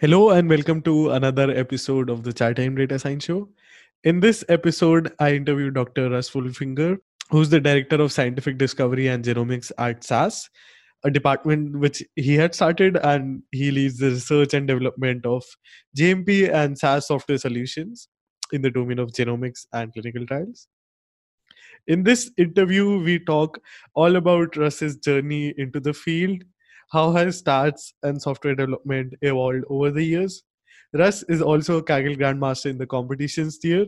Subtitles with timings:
[0.00, 3.50] Hello and welcome to another episode of the Chai Time Data Science Show.
[4.02, 6.08] In this episode, I interview Dr.
[6.08, 6.96] Russ Wolfinger,
[7.28, 10.48] who's the Director of Scientific Discovery and Genomics at SAS,
[11.04, 15.44] a department which he had started and he leads the research and development of
[15.94, 18.08] JMP and SAS software solutions
[18.52, 20.66] in the domain of genomics and clinical trials.
[21.88, 23.58] In this interview, we talk
[23.92, 26.42] all about Russ's journey into the field,
[26.90, 30.42] how has stats and software development evolved over the years?
[30.92, 33.86] Russ is also a Kaggle Grandmaster in the competitions tier.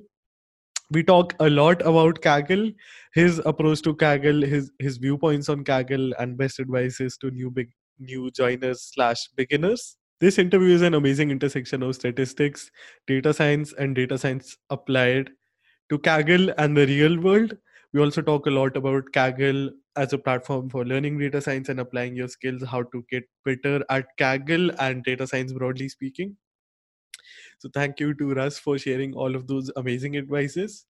[0.91, 2.75] We talk a lot about Kaggle,
[3.15, 7.71] his approach to Kaggle, his his viewpoints on Kaggle, and best advices to new big
[7.99, 9.97] new joiners slash beginners.
[10.21, 12.71] This interview is an amazing intersection of statistics,
[13.07, 15.31] data science, and data science applied
[15.91, 17.57] to Kaggle and the real world.
[17.93, 21.81] We also talk a lot about Kaggle as a platform for learning data science and
[21.81, 26.37] applying your skills, how to get better at Kaggle and data science broadly speaking.
[27.59, 30.87] So thank you to Russ for sharing all of those amazing advices.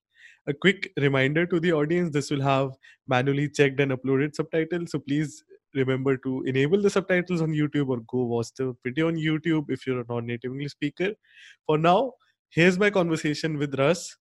[0.47, 2.71] A quick reminder to the audience, this will have
[3.07, 4.91] manually checked and uploaded subtitles.
[4.91, 5.43] So please
[5.73, 9.87] remember to enable the subtitles on YouTube or go watch the video on YouTube if
[9.87, 11.11] you're a non-native English speaker.
[11.65, 12.13] For now,
[12.49, 14.15] here's my conversation with Russ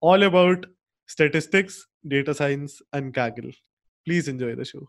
[0.00, 0.66] all about
[1.06, 3.54] statistics, data science, and Kaggle.
[4.04, 4.88] Please enjoy the show.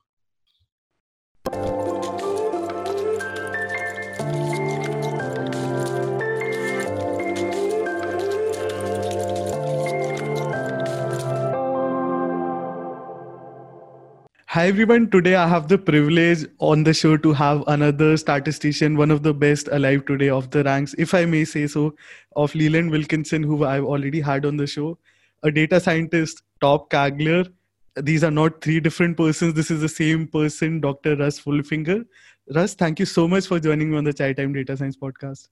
[14.47, 15.11] Hi everyone.
[15.11, 19.33] Today I have the privilege on the show to have another statistician, one of the
[19.33, 21.95] best alive today of the ranks, if I may say so,
[22.35, 24.97] of Leland Wilkinson, who I've already had on the show,
[25.43, 27.47] a data scientist, top Kaggler.
[28.01, 29.53] These are not three different persons.
[29.53, 31.15] This is the same person, Dr.
[31.15, 32.05] Russ Wolfinger.
[32.53, 35.47] Russ, thank you so much for joining me on the Chai Time Data Science podcast.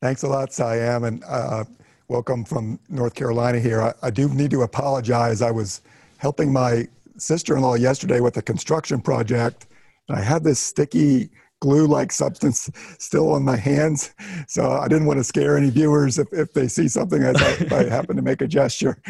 [0.00, 1.64] Thanks a lot, Siam, and uh,
[2.06, 3.82] welcome from North Carolina here.
[3.82, 5.42] I, I do need to apologize.
[5.42, 5.80] I was
[6.18, 6.86] helping my
[7.16, 9.66] sister-in-law yesterday with a construction project.
[10.08, 11.30] And I had this sticky
[11.62, 12.68] glue-like substance
[12.98, 14.12] still on my hands,
[14.48, 17.50] so I didn't want to scare any viewers if, if they see something as I,
[17.64, 19.00] if I happen to make a gesture.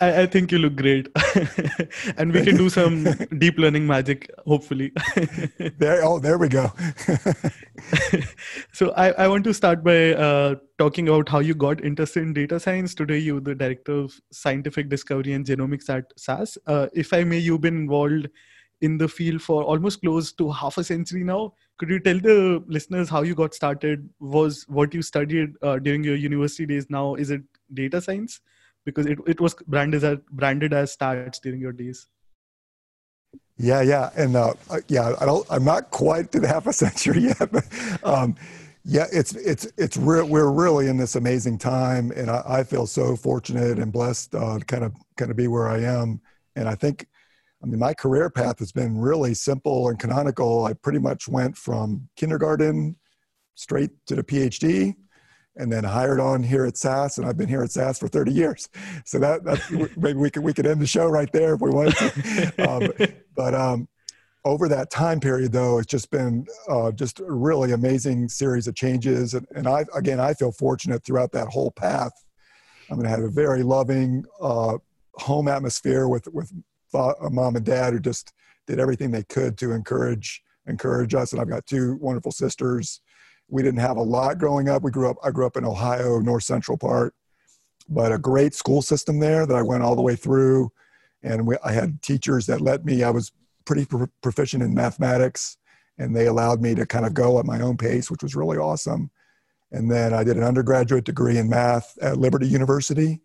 [0.00, 1.08] I, I think you look great,
[2.16, 3.04] and we can do some
[3.38, 4.90] deep learning magic, hopefully.
[5.78, 6.72] there, oh, there we go.
[8.72, 12.32] so I, I want to start by uh, talking about how you got interested in
[12.32, 12.92] data science.
[12.92, 16.58] Today, you're the director of scientific discovery and genomics at SAS.
[16.66, 18.26] Uh, if I may, you've been involved
[18.80, 21.52] in the field for almost close to half a century now.
[21.78, 24.08] Could you tell the listeners how you got started?
[24.18, 27.14] Was what you studied uh, during your university days now?
[27.14, 28.40] Is it data science?
[28.84, 32.08] Because it, it was branded as branded as stats during your days.
[33.56, 34.54] Yeah, yeah, and uh,
[34.88, 35.46] yeah, I don't.
[35.50, 37.64] I'm not quite to the half a century yet, but
[38.04, 38.36] um,
[38.84, 42.86] yeah, it's it's it's re- we're really in this amazing time, and I, I feel
[42.86, 46.20] so fortunate and blessed uh, to kind of kind of be where I am.
[46.56, 47.06] And I think,
[47.62, 50.64] I mean, my career path has been really simple and canonical.
[50.64, 52.96] I pretty much went from kindergarten
[53.54, 54.94] straight to the PhD,
[55.56, 58.32] and then hired on here at SAS, and I've been here at SAS for 30
[58.32, 58.68] years.
[59.04, 61.70] So that that's, maybe we could we could end the show right there if we
[61.70, 62.70] wanted to.
[62.70, 62.92] Um,
[63.34, 63.88] but um,
[64.44, 68.74] over that time period, though, it's just been uh, just a really amazing series of
[68.74, 69.34] changes.
[69.34, 72.12] And, and I, again, I feel fortunate throughout that whole path.
[72.90, 74.78] I'm going to have a very loving uh,
[75.14, 76.52] home atmosphere with with
[76.92, 78.32] mom and dad who just
[78.66, 81.32] did everything they could to encourage encourage us.
[81.32, 83.00] And I've got two wonderful sisters.
[83.48, 84.82] We didn't have a lot growing up.
[84.82, 85.16] We grew up.
[85.24, 87.14] I grew up in Ohio, north central part,
[87.88, 90.70] but a great school system there that I went all the way through.
[91.22, 93.02] And we, I had teachers that let me.
[93.02, 93.32] I was
[93.64, 93.86] pretty
[94.22, 95.56] proficient in mathematics,
[95.98, 98.58] and they allowed me to kind of go at my own pace, which was really
[98.58, 99.10] awesome.
[99.72, 103.20] And then I did an undergraduate degree in math at Liberty University,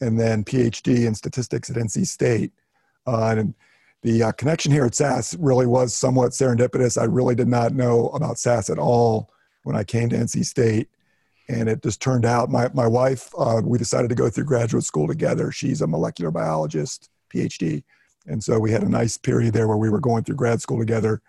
[0.00, 2.52] and then PhD in statistics at NC State.
[3.06, 3.54] Uh, and
[4.02, 7.00] the uh, connection here at SAS really was somewhat serendipitous.
[7.00, 9.30] I really did not know about SAS at all
[9.62, 10.88] when I came to NC State.
[11.48, 14.84] And it just turned out my, my wife, uh, we decided to go through graduate
[14.84, 15.52] school together.
[15.52, 17.82] She's a molecular biologist, PhD.
[18.26, 20.78] And so we had a nice period there where we were going through grad school
[20.78, 21.20] together.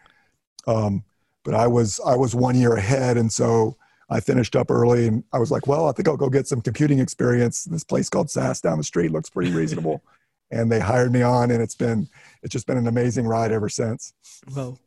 [0.68, 1.04] Um,
[1.44, 3.78] but I was I was one year ahead, and so
[4.10, 6.60] I finished up early, and I was like, well, I think I'll go get some
[6.62, 7.64] computing experience.
[7.64, 10.04] This place called SAS down the street looks pretty reasonable,
[10.56, 12.08] and they hired me on, and it's been
[12.42, 14.14] it's just been an amazing ride ever since.
[14.56, 14.78] Wow.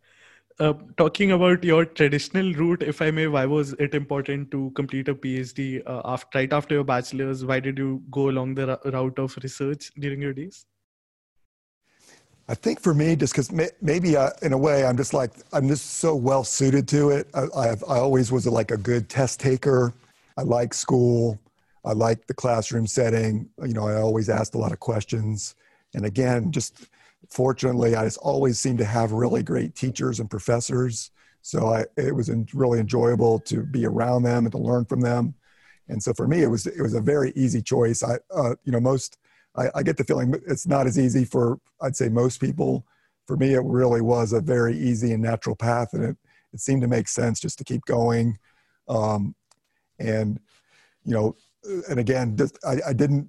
[0.61, 5.09] Uh, talking about your traditional route, if I may, why was it important to complete
[5.09, 7.45] a PhD uh, after, right after your bachelor's?
[7.45, 10.67] Why did you go along the route of research during your days?
[12.49, 15.33] I think for me, just because may, maybe uh, in a way I'm just like
[15.53, 17.29] I'm just so well suited to it.
[17.35, 19.93] I, I've, I always was like a good test taker.
[20.37, 21.39] I like school.
[21.89, 23.49] I like the classroom setting.
[23.65, 25.55] You know, I always asked a lot of questions.
[25.95, 26.87] And again, just
[27.31, 31.11] fortunately, I just always seemed to have really great teachers and professors.
[31.41, 35.35] So I, it was really enjoyable to be around them and to learn from them.
[35.89, 38.03] And so for me, it was it was a very easy choice.
[38.03, 39.17] I, uh, you know, most
[39.57, 42.85] I, I, get the feeling it's not as easy for I'd say most people.
[43.27, 46.17] For me, it really was a very easy and natural path, and it
[46.53, 48.39] it seemed to make sense just to keep going.
[48.89, 49.35] Um,
[49.99, 50.39] and
[51.05, 51.35] you know,
[51.89, 53.29] and again, just, I, I, didn't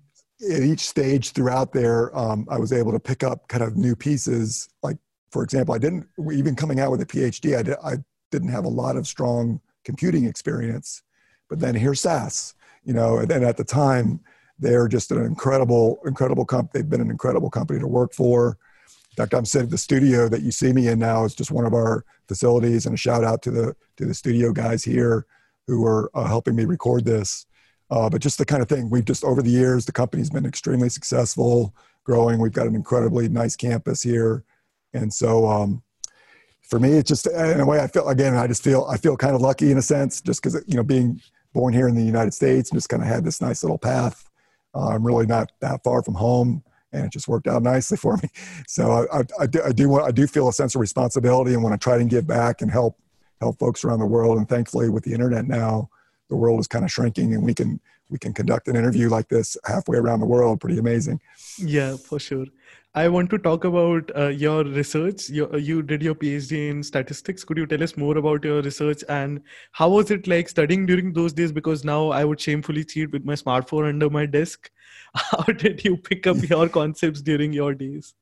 [0.51, 2.17] at each stage throughout there.
[2.17, 4.69] Um, I was able to pick up kind of new pieces.
[4.83, 4.97] Like
[5.31, 7.57] for example, I didn't even coming out with a PhD.
[7.57, 7.97] I, did, I
[8.31, 11.03] didn't have a lot of strong computing experience,
[11.49, 12.53] but then here's SAS.
[12.85, 14.21] You know, and, and at the time
[14.57, 16.81] they're just an incredible, incredible company.
[16.81, 18.57] They've been an incredible company to work for.
[19.11, 21.51] In fact, I'm sitting at the studio that you see me in now is just
[21.51, 25.25] one of our facilities, and a shout out to the to the studio guys here
[25.67, 27.45] who are uh, helping me record this.
[27.91, 30.45] Uh, but just the kind of thing we've just over the years, the company's been
[30.45, 32.39] extremely successful, growing.
[32.39, 34.43] We've got an incredibly nice campus here,
[34.93, 35.81] and so um,
[36.69, 38.35] for me, it's just in a way I feel again.
[38.35, 40.83] I just feel I feel kind of lucky in a sense, just because you know
[40.83, 41.19] being
[41.53, 44.29] born here in the United States, and just kind of had this nice little path
[44.75, 48.17] uh, I'm really not that far from home, and it just worked out nicely for
[48.17, 48.29] me.
[48.67, 51.63] So I, I, I, do, I do I do feel a sense of responsibility and
[51.63, 52.99] want to try to give back and help
[53.39, 54.37] help folks around the world.
[54.37, 55.89] And thankfully, with the internet now,
[56.29, 57.79] the world is kind of shrinking, and we can
[58.09, 60.61] we can conduct an interview like this halfway around the world.
[60.61, 61.19] Pretty amazing.
[61.57, 62.45] Yeah, for sure.
[62.95, 65.29] I want to talk about uh, your research.
[65.29, 67.43] You, you did your PhD in statistics.
[67.43, 69.41] Could you tell us more about your research and
[69.73, 71.51] how was it like studying during those days?
[71.51, 74.71] Because now I would shamefully cheat with my smartphone under my desk.
[75.13, 78.15] How did you pick up your concepts during your days?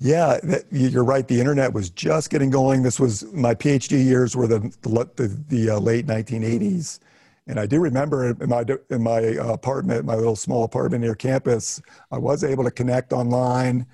[0.00, 1.26] Yeah, that, you're right.
[1.26, 2.82] The internet was just getting going.
[2.82, 6.98] This was my PhD years were the the, the uh, late 1980s,
[7.46, 11.80] and I do remember in my, in my apartment, my little small apartment near campus,
[12.10, 13.86] I was able to connect online.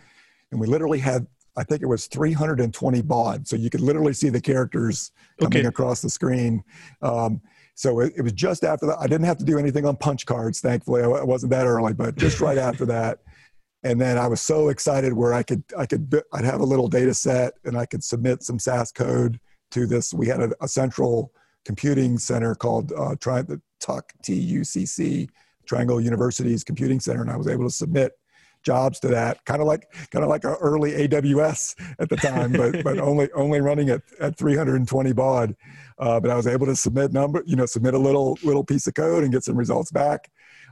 [0.52, 1.26] And we literally had,
[1.56, 3.48] I think it was 320 baud.
[3.48, 5.10] So you could literally see the characters
[5.40, 5.66] coming okay.
[5.66, 6.62] across the screen.
[7.02, 7.40] Um,
[7.74, 8.98] so it, it, was just after that.
[9.00, 11.02] I didn't have to do anything on punch cards, thankfully.
[11.02, 13.18] I wasn't that early, but just right after that.
[13.82, 16.88] And then I was so excited where I could, I could, I'd have a little
[16.88, 19.40] data set and I could submit some SAS code
[19.70, 20.12] to this.
[20.12, 21.32] We had a, a central
[21.64, 25.28] computing center called uh, Tri- the TUC, T-U-C-C,
[25.66, 28.12] Triangle University's Computing Center, and I was able to submit
[28.62, 32.52] jobs to that, kind of like kind of like our early AWS at the time,
[32.52, 35.56] but but only only running at, at 320 baud.
[35.98, 38.86] Uh, but I was able to submit number, you know, submit a little little piece
[38.86, 40.30] of code and get some results back.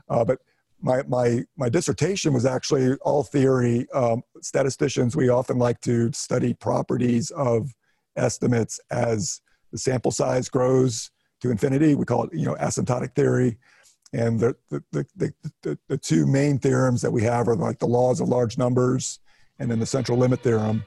[0.09, 0.39] Uh, but
[0.81, 3.87] my my my dissertation was actually all theory.
[3.93, 7.73] Um, statisticians we often like to study properties of
[8.15, 11.95] estimates as the sample size grows to infinity.
[11.95, 13.57] We call it, you know, asymptotic theory.
[14.11, 17.87] And the, the, the, the, the two main theorems that we have are like the
[17.87, 19.19] laws of large numbers
[19.59, 20.83] and then the central limit theorem.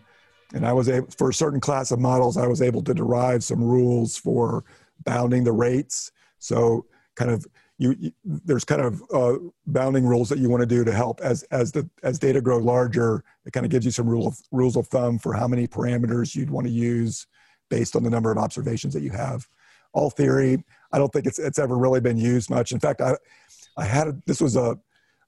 [0.54, 3.44] And I was able, for a certain class of models, I was able to derive
[3.44, 4.64] some rules for
[5.04, 6.10] bounding the rates.
[6.38, 7.46] So kind of
[7.82, 11.20] you, you, there's kind of uh, bounding rules that you want to do to help
[11.20, 13.24] as as the as data grow larger.
[13.44, 16.34] It kind of gives you some rule of, rules of thumb for how many parameters
[16.36, 17.26] you'd want to use
[17.70, 19.48] based on the number of observations that you have.
[19.94, 20.62] All theory,
[20.92, 22.70] I don't think it's it's ever really been used much.
[22.70, 23.16] In fact, I
[23.76, 24.78] I had a, this was a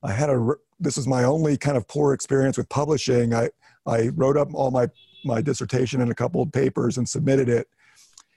[0.04, 3.34] I had a this was my only kind of poor experience with publishing.
[3.34, 3.50] I
[3.84, 4.88] I wrote up all my
[5.24, 7.66] my dissertation in a couple of papers and submitted it.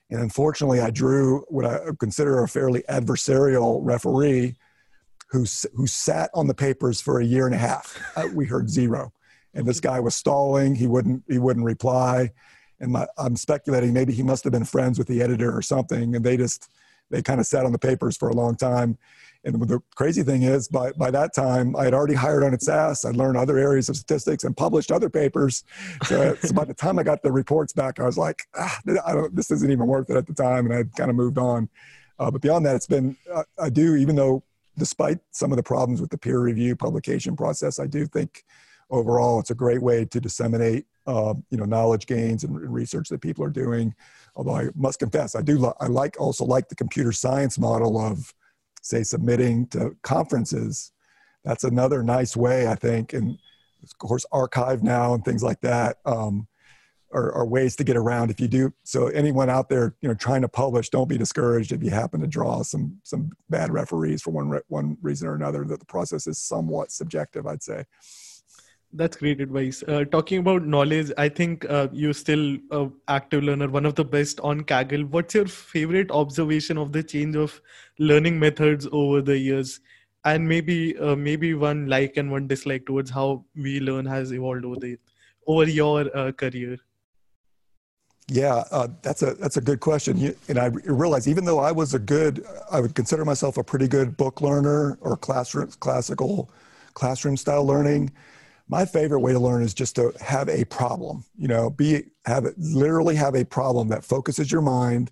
[0.10, 4.56] And unfortunately, I drew what I consider a fairly adversarial referee
[5.30, 5.46] who,
[5.76, 8.02] who sat on the papers for a year and a half.
[8.16, 9.12] Uh, we heard zero.
[9.54, 10.76] And this guy was stalling.
[10.76, 12.32] He wouldn't, he wouldn't reply
[12.80, 16.16] and my, I'm speculating maybe he must have been friends with the editor or something,
[16.16, 16.70] and they just
[17.10, 18.98] they kind of sat on the papers for a long time.
[19.44, 22.62] And the crazy thing is, by, by that time, I had already hired on at
[22.62, 23.06] SAS.
[23.06, 25.64] I learned other areas of statistics and published other papers.
[26.06, 29.14] So, so by the time I got the reports back, I was like, ah, I
[29.14, 30.66] don't, this isn't even worth it at the time.
[30.66, 31.70] And I kind of moved on.
[32.20, 34.44] Uh, but beyond that, it's been, uh, I do, even though
[34.78, 38.44] despite some of the problems with the peer review publication process, I do think
[38.90, 43.22] overall, it's a great way to disseminate, uh, you know, knowledge gains and research that
[43.22, 43.94] people are doing.
[44.38, 48.34] Although I must confess, I do I like also like the computer science model of,
[48.84, 50.91] say, submitting to conferences.
[51.44, 53.39] That's another nice way, I think, and
[53.84, 55.98] of course, arXiv now and things like that.
[56.06, 56.48] Um,
[57.13, 60.13] are, are, ways to get around if you do so anyone out there you know
[60.13, 64.22] trying to publish don't be discouraged if you happen to draw some some bad referees
[64.22, 67.86] for one one reason or another that the process is somewhat subjective i'd say
[68.94, 73.67] that's great advice uh, talking about knowledge i think uh, you're still a active learner
[73.67, 77.62] one of the best on kaggle what's your favorite observation of the change of
[78.00, 79.79] learning methods over the years
[80.25, 84.65] and maybe uh, maybe one like and one dislike towards how we learn has evolved
[84.65, 84.98] over the
[85.48, 86.77] over your uh, career
[88.29, 90.17] yeah, uh, that's a that's a good question.
[90.17, 93.63] You, and I realize even though I was a good, I would consider myself a
[93.63, 96.50] pretty good book learner or classroom classical
[96.94, 98.12] classroom style learning.
[98.69, 101.24] My favorite way to learn is just to have a problem.
[101.38, 105.12] You know, be have it literally have a problem that focuses your mind.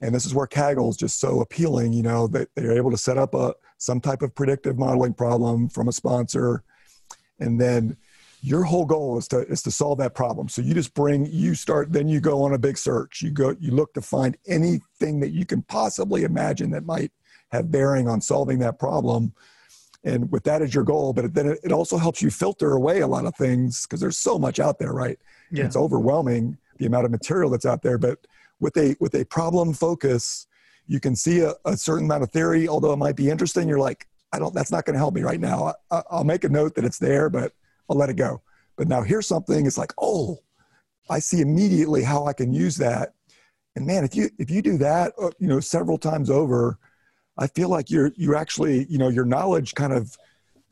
[0.00, 1.92] And this is where Kaggle is just so appealing.
[1.92, 5.68] You know that they're able to set up a some type of predictive modeling problem
[5.68, 6.62] from a sponsor,
[7.38, 7.96] and then
[8.42, 11.54] your whole goal is to is to solve that problem so you just bring you
[11.54, 15.20] start then you go on a big search you go you look to find anything
[15.20, 17.12] that you can possibly imagine that might
[17.52, 19.32] have bearing on solving that problem
[20.04, 23.06] and with that as your goal but then it also helps you filter away a
[23.06, 25.18] lot of things because there's so much out there right
[25.50, 25.64] yeah.
[25.64, 28.18] it's overwhelming the amount of material that's out there but
[28.60, 30.46] with a with a problem focus
[30.86, 33.78] you can see a, a certain amount of theory although it might be interesting you're
[33.78, 36.48] like i don't that's not going to help me right now I, i'll make a
[36.48, 37.52] note that it's there but
[37.90, 38.40] I'll let it go.
[38.76, 40.38] But now here's something, it's like, oh,
[41.10, 43.14] I see immediately how I can use that.
[43.74, 46.78] And man, if you if you do that, uh, you know, several times over,
[47.40, 50.16] I feel like you're you actually, you know, your knowledge kind of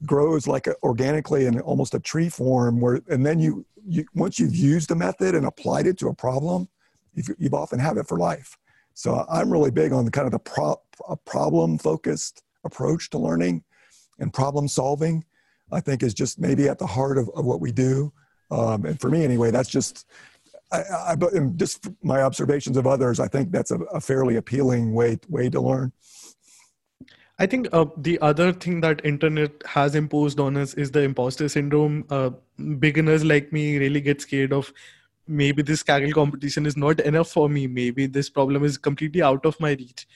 [0.06, 4.38] grows like a, organically in almost a tree form where and then you you once
[4.38, 6.68] you've used a method and applied it to a problem,
[7.14, 8.56] you've, you've often have it for life.
[8.94, 10.80] So I'm really big on the kind of the pro,
[11.24, 13.64] problem focused approach to learning
[14.20, 15.24] and problem solving
[15.72, 18.12] I think is just maybe at the heart of, of what we do.
[18.50, 20.06] Um, and for me, anyway, that's just,
[20.72, 21.16] I, I,
[21.56, 23.20] just my observations of others.
[23.20, 25.92] I think that's a, a fairly appealing way way to learn.
[27.38, 31.48] I think uh, the other thing that internet has imposed on us is the imposter
[31.48, 32.04] syndrome.
[32.10, 32.30] Uh,
[32.80, 34.72] beginners like me really get scared of
[35.28, 37.68] maybe this Kaggle competition is not enough for me.
[37.68, 40.08] Maybe this problem is completely out of my reach.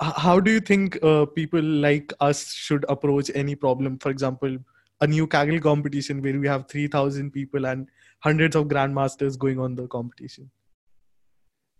[0.00, 3.98] How do you think uh, people like us should approach any problem?
[3.98, 4.58] For example,
[5.00, 7.88] a new Kaggle competition where we have 3,000 people and
[8.20, 10.50] hundreds of grandmasters going on the competition.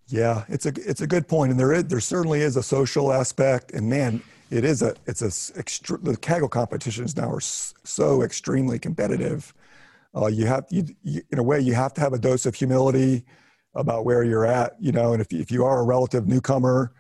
[0.09, 3.13] Yeah, it's a it's a good point, and there is there certainly is a social
[3.13, 5.29] aspect, and man, it is a it's a
[5.61, 9.53] extre- the Kaggle competitions now are so extremely competitive.
[10.15, 12.55] Uh, you have you, you, in a way you have to have a dose of
[12.55, 13.25] humility
[13.75, 16.93] about where you're at, you know, and if if you are a relative newcomer,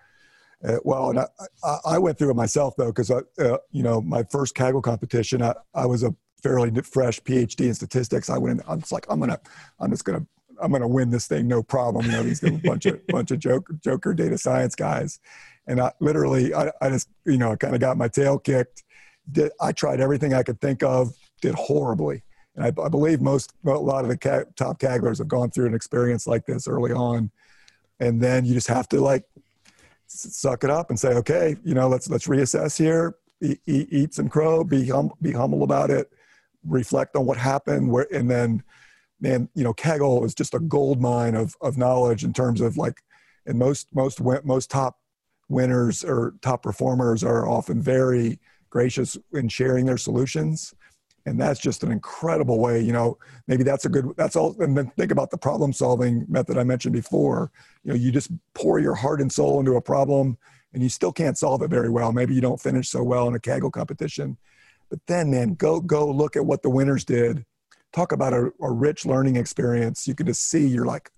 [0.65, 1.26] uh, well, and I,
[1.62, 3.23] I, I, went through it myself though, because uh,
[3.71, 8.31] you know my first Kaggle competition, I, I was a fairly fresh PhD in statistics.
[8.31, 8.67] I went in.
[8.69, 9.38] I'm just like, I'm gonna,
[9.81, 10.26] I'm just gonna,
[10.61, 12.07] I'm gonna win this thing, no problem.
[12.07, 15.21] You know, these bunch of bunch of joke, joker data science guys,
[15.66, 18.85] and I literally, I, I just, you know, I kind of got my tail kicked.
[19.30, 22.23] Did I tried everything I could think of, did horribly,
[22.54, 25.66] and I, I believe most, a lot of the ca- top Kagglers have gone through
[25.66, 27.30] an experience like this early on,
[27.99, 29.25] and then you just have to like
[30.06, 33.16] suck it up and say, okay, you know, let's let's reassess here.
[33.42, 34.64] Eat, eat, eat some crow.
[34.64, 36.11] Be hum, be humble about it.
[36.64, 37.90] Reflect on what happened.
[37.90, 38.62] Where and then,
[39.20, 42.76] man, you know, Kaggle is just a gold mine of of knowledge in terms of
[42.76, 43.02] like,
[43.46, 44.99] and most most most top
[45.49, 48.38] winners or top performers are often very
[48.71, 50.75] gracious in sharing their solutions.
[51.25, 54.76] And that's just an incredible way you know maybe that's a good that's all and
[54.76, 57.50] then think about the problem solving method i mentioned before.
[57.83, 60.38] You know you just pour your heart and soul into a problem
[60.73, 62.12] and you still can't solve it very well.
[62.12, 64.37] Maybe you don't finish so well in a kaggle competition.
[64.88, 67.45] But then man go go look at what the winners did.
[67.93, 70.07] Talk about a, a rich learning experience.
[70.07, 71.11] You can just see you're like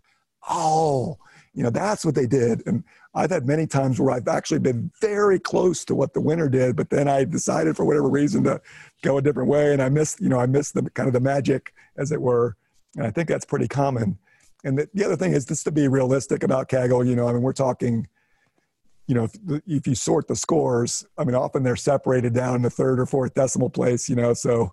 [0.49, 1.19] oh
[1.59, 2.62] you know that's what they did.
[2.67, 2.85] And
[3.15, 6.77] i've had many times where i've actually been very close to what the winner did
[6.77, 8.61] but then i decided for whatever reason to
[9.03, 11.21] go a different way and i missed you know i missed the kind of the
[11.21, 12.57] magic as it were.
[12.97, 14.19] And i think that's pretty common.
[14.65, 17.33] And the, the other thing is just to be realistic about kaggle you know i
[17.33, 18.07] mean we're talking
[19.09, 22.62] you know if, if you sort the scores i mean often they're separated down in
[22.62, 24.73] the third or fourth decimal place you know so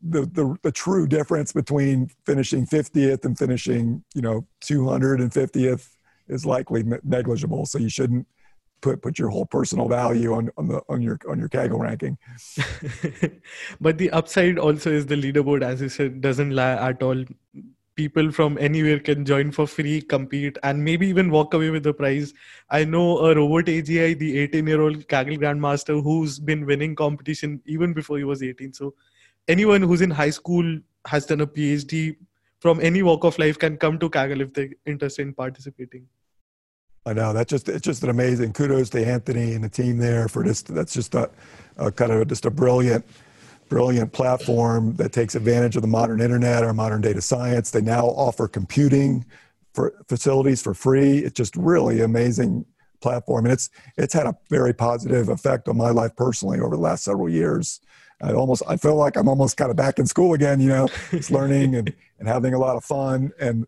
[0.00, 5.88] the, the, the true difference between finishing 50th and finishing, you know, 250th
[6.28, 7.66] is likely negligible.
[7.66, 8.26] So you shouldn't
[8.80, 12.18] put put your whole personal value on on the on your on your Kaggle ranking.
[13.80, 17.24] but the upside also is the leaderboard, as you said, doesn't lie at all.
[17.96, 21.92] People from anywhere can join for free, compete, and maybe even walk away with the
[21.92, 22.32] prize.
[22.70, 28.18] I know a robot AGI, the 18-year-old Kaggle Grandmaster, who's been winning competition even before
[28.18, 28.72] he was 18.
[28.72, 28.94] So
[29.48, 32.14] anyone who's in high school has done a PhD
[32.60, 36.06] from any walk of life can come to Kaggle if they're interested in participating.
[37.08, 40.28] I know that's just it's just an amazing kudos to Anthony and the team there
[40.28, 40.60] for this.
[40.60, 41.30] That's just a,
[41.78, 43.02] a kind of just a brilliant,
[43.70, 47.70] brilliant platform that takes advantage of the modern internet or modern data science.
[47.70, 49.24] They now offer computing
[49.72, 51.20] for facilities for free.
[51.20, 52.66] It's just really amazing
[53.00, 56.82] platform, and it's it's had a very positive effect on my life personally over the
[56.82, 57.80] last several years.
[58.20, 60.88] I almost I feel like I'm almost kind of back in school again, you know,
[61.10, 63.32] it's learning and, and having a lot of fun.
[63.40, 63.66] And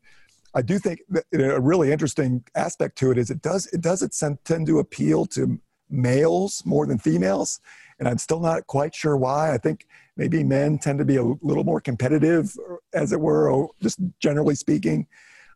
[0.55, 1.01] I do think
[1.33, 5.27] a really interesting aspect to it is it does it does it tend to appeal
[5.27, 7.61] to males more than females,
[7.99, 9.53] and I'm still not quite sure why.
[9.53, 13.67] I think maybe men tend to be a little more competitive, er, as it were,
[13.81, 15.07] just generally speaking.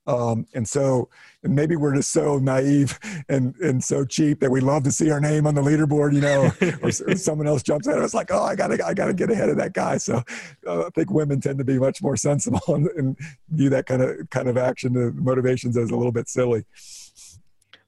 [0.07, 1.09] Um, and so
[1.43, 5.11] and maybe we're just so naive and, and so cheap that we love to see
[5.11, 6.51] our name on the leaderboard, you know,
[6.83, 9.49] or, or someone else jumps at us like, oh, I gotta, I gotta get ahead
[9.49, 9.99] of that guy.
[9.99, 10.23] So
[10.67, 13.19] uh, I think women tend to be much more sensible and, and
[13.51, 16.65] view that kind of kind of action, the motivations as a little bit silly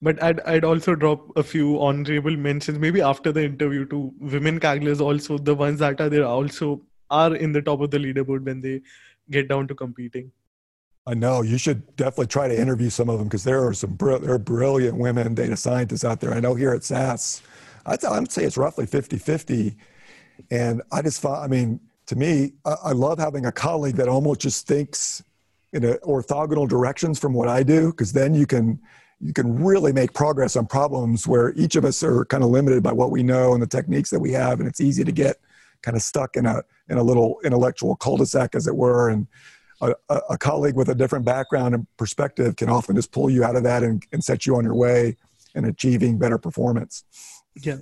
[0.02, 4.60] but I'd I'd also drop a few honorable mentions maybe after the interview to women
[4.60, 8.44] Kagglers also the ones that are there also are in the top of the leaderboard
[8.44, 8.82] when they
[9.30, 10.30] get down to competing.
[11.06, 13.94] I know you should definitely try to interview some of them because there are some
[13.94, 16.34] br- there are brilliant women data scientists out there.
[16.34, 17.42] I know here at SAS,
[17.86, 19.76] I'd, I'd say it's roughly 50 50.
[20.50, 24.08] And I just find, I mean, to me, I, I love having a colleague that
[24.08, 25.22] almost just thinks
[25.72, 28.80] in a orthogonal directions from what I do because then you can
[29.20, 32.82] you can really make progress on problems where each of us are kind of limited
[32.82, 35.36] by what we know and the techniques that we have and it's easy to get
[35.82, 39.26] kind of stuck in a in a little intellectual cul-de-sac as it were and
[39.80, 39.94] a,
[40.30, 43.62] a, colleague with a different background and perspective can often just pull you out of
[43.64, 45.16] that and, and set you on your way
[45.54, 47.04] in achieving better performance.
[47.62, 47.76] Yeah.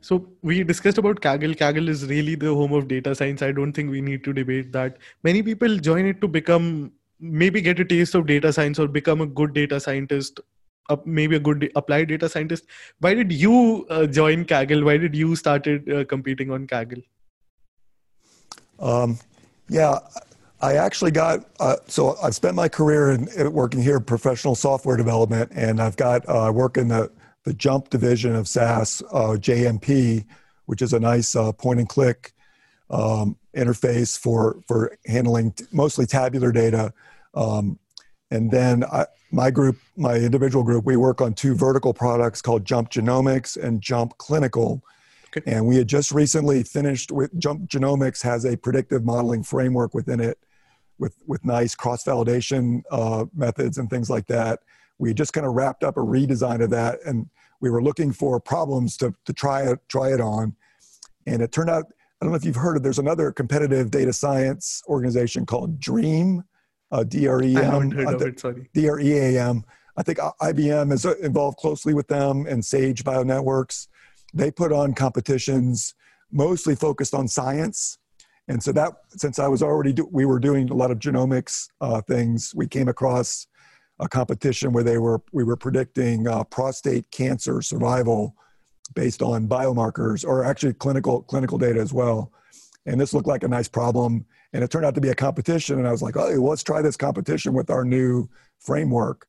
[0.00, 1.56] So we discussed about Kaggle.
[1.56, 3.42] Kaggle is really the home of data science.
[3.42, 4.98] I don't think we need to debate that.
[5.22, 9.20] Many people join it to become maybe get a taste of data science or become
[9.20, 10.40] a good data scientist
[10.90, 12.64] uh, maybe a good applied data scientist
[13.00, 17.02] why did you uh, join kaggle why did you started uh, competing on kaggle
[18.80, 19.18] um,
[19.68, 19.98] yeah
[20.64, 24.96] I actually got uh, so I've spent my career in, in, working here professional software
[24.96, 27.12] development, and I've got uh, work in the
[27.44, 30.24] the JMP division of SAS uh, JMP,
[30.64, 32.32] which is a nice uh, point and click
[32.88, 36.94] um, interface for for handling t- mostly tabular data.
[37.34, 37.78] Um,
[38.30, 42.64] and then I, my group, my individual group, we work on two vertical products called
[42.64, 44.82] JMP Genomics and JMP Clinical.
[45.36, 45.42] Okay.
[45.50, 50.20] And we had just recently finished with JMP Genomics has a predictive modeling framework within
[50.20, 50.38] it
[50.98, 54.60] with with nice cross validation uh, methods and things like that.
[54.98, 57.28] We just kind of wrapped up a redesign of that, and
[57.60, 60.54] we were looking for problems to to try it try it on,
[61.26, 61.84] and it turned out.
[62.20, 62.82] I don't know if you've heard of.
[62.82, 66.44] There's another competitive data science organization called Dream,
[66.90, 67.56] uh, DREM.
[67.56, 68.40] I haven't heard of it.
[68.40, 68.70] Sorry.
[68.72, 69.64] DREAM.
[69.96, 73.88] I think IBM is uh, involved closely with them and Sage Bionetworks.
[74.32, 75.94] They put on competitions
[76.32, 77.98] mostly focused on science
[78.48, 81.68] and so that, since I was already, do, we were doing a lot of genomics
[81.80, 83.46] uh, things, we came across
[84.00, 88.34] a competition where they were, we were predicting uh, prostate cancer survival
[88.94, 92.32] based on biomarkers or actually clinical, clinical data as well.
[92.86, 94.26] And this looked like a nice problem.
[94.52, 95.78] And it turned out to be a competition.
[95.78, 98.28] And I was like, oh, let's try this competition with our new
[98.60, 99.26] framework.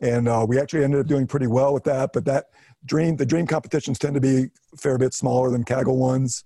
[0.00, 2.12] And uh, we actually ended up doing pretty well with that.
[2.12, 2.50] But that
[2.84, 6.44] dream, the dream competitions tend to be a fair bit smaller than Kaggle ones.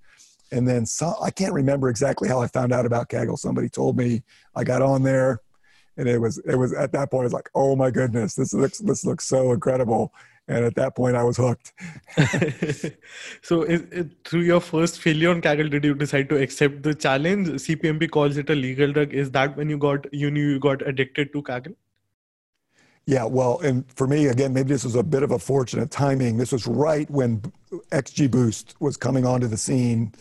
[0.53, 3.38] And then so, I can't remember exactly how I found out about Kaggle.
[3.38, 4.23] Somebody told me
[4.55, 5.41] I got on there
[5.97, 8.53] and it was it was at that point I was like, oh my goodness, this
[8.53, 10.12] looks this looks so incredible.
[10.49, 11.73] And at that point, I was hooked.
[13.43, 13.65] so,
[14.25, 17.47] through your first failure on Kaggle, did you decide to accept the challenge?
[17.47, 19.15] CPMP calls it a legal drug.
[19.15, 21.77] Is that when you got you knew you got addicted to Kaggle?
[23.07, 26.38] Yeah, well, and for me, again, maybe this was a bit of a fortunate timing.
[26.38, 27.41] This was right when
[27.93, 30.12] XGBoost was coming onto the scene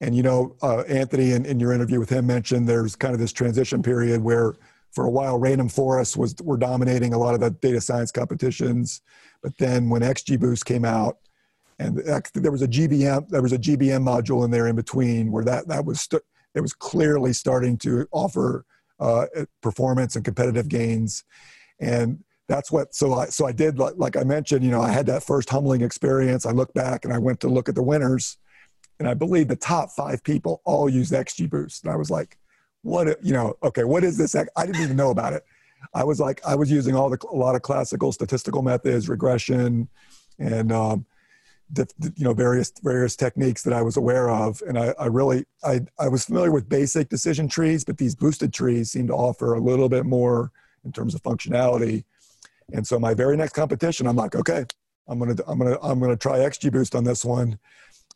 [0.00, 3.20] and you know, uh, Anthony, in, in your interview with him, mentioned there's kind of
[3.20, 4.54] this transition period where,
[4.92, 9.02] for a while, random forests was were dominating a lot of the data science competitions.
[9.42, 11.18] But then when XGBoost came out,
[11.78, 11.98] and
[12.34, 15.68] there was a GBM, there was a GBM module in there in between where that
[15.68, 16.22] that was st-
[16.54, 18.64] it was clearly starting to offer
[18.98, 19.26] uh,
[19.62, 21.24] performance and competitive gains,
[21.80, 24.90] and that's what so I so I did like, like I mentioned, you know, I
[24.90, 26.46] had that first humbling experience.
[26.46, 28.38] I looked back and I went to look at the winners,
[28.98, 31.82] and I believe the top five people all used XGBoost.
[31.82, 32.38] And I was like,
[32.82, 34.34] what you know, okay, what is this?
[34.34, 35.44] I didn't even know about it.
[35.94, 39.88] I was like, I was using all the a lot of classical statistical methods, regression,
[40.38, 41.06] and um,
[41.76, 45.80] you know various various techniques that I was aware of, and I, I really I
[45.98, 49.60] I was familiar with basic decision trees, but these boosted trees seem to offer a
[49.60, 50.50] little bit more
[50.84, 52.04] in terms of functionality
[52.72, 54.64] and so my very next competition, I'm like, okay,
[55.08, 57.58] I'm gonna I'm gonna I'm gonna try XGBoost on this one.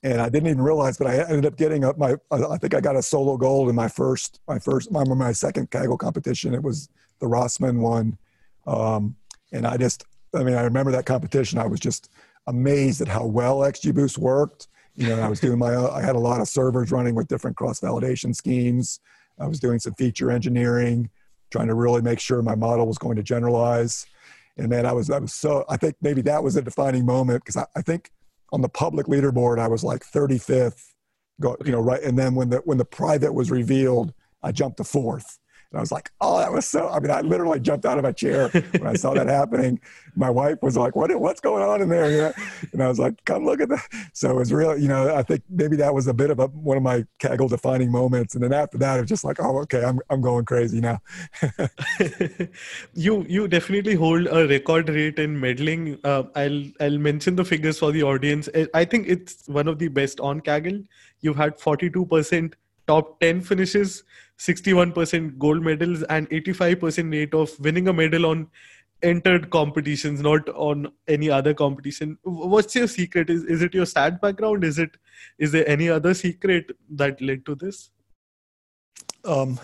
[0.04, 2.16] And I didn't even realize, but I ended up getting up my.
[2.32, 5.70] I think I got a solo gold in my first my first my, my second
[5.70, 6.54] Kaggle competition.
[6.54, 6.88] It was
[7.20, 8.18] the Rossmann one,
[8.66, 9.14] um,
[9.52, 11.58] and I just I mean I remember that competition.
[11.60, 12.10] I was just
[12.48, 14.66] amazed at how well XGBoost worked.
[14.96, 17.56] You know, I was doing my I had a lot of servers running with different
[17.56, 18.98] cross validation schemes.
[19.38, 21.10] I was doing some feature engineering,
[21.50, 24.06] trying to really make sure my model was going to generalize.
[24.56, 27.44] And man, I was I was so I think maybe that was a defining moment
[27.44, 28.10] because I, I think
[28.52, 30.82] on the public leaderboard I was like 35th,
[31.40, 34.12] go you know right, and then when the when the private was revealed,
[34.42, 35.38] I jumped to fourth.
[35.72, 38.04] And I was like, oh, that was so, I mean, I literally jumped out of
[38.04, 39.80] my chair when I saw that happening.
[40.14, 42.10] My wife was like, what, what's going on in there?
[42.10, 42.32] You know?
[42.74, 43.88] And I was like, come look at that.
[44.12, 46.48] So it was real, you know, I think maybe that was a bit of a,
[46.48, 48.34] one of my Kaggle defining moments.
[48.34, 51.00] And then after that, it was just like, oh, okay, I'm, I'm going crazy now.
[52.92, 55.98] you, you definitely hold a record rate in medaling.
[56.04, 58.46] Uh, I'll, I'll mention the figures for the audience.
[58.74, 60.84] I think it's one of the best on Kaggle.
[61.22, 62.52] You've had 42%
[62.86, 64.04] top 10 finishes
[64.38, 68.48] 61% gold medals and 85% rate of winning a medal on
[69.02, 72.18] entered competitions not on any other competition.
[72.22, 73.30] What's your secret?
[73.30, 74.64] Is, is it your stat background?
[74.64, 74.96] Is it
[75.38, 77.90] is there any other secret that led to this?
[79.24, 79.58] Um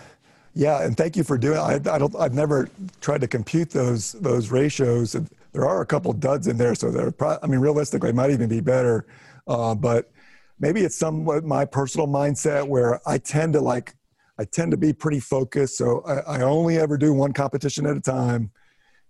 [0.55, 2.69] yeah and thank you for doing I, I don't i've never
[3.01, 5.15] tried to compute those those ratios.
[5.51, 8.31] There are a couple duds in there so they're pro- i mean realistically it might
[8.31, 9.05] even be better.
[9.47, 10.11] Uh, but
[10.59, 13.95] maybe it's somewhat my personal mindset where I tend to like
[14.39, 15.77] I tend to be pretty focused.
[15.77, 18.51] So I, I only ever do one competition at a time.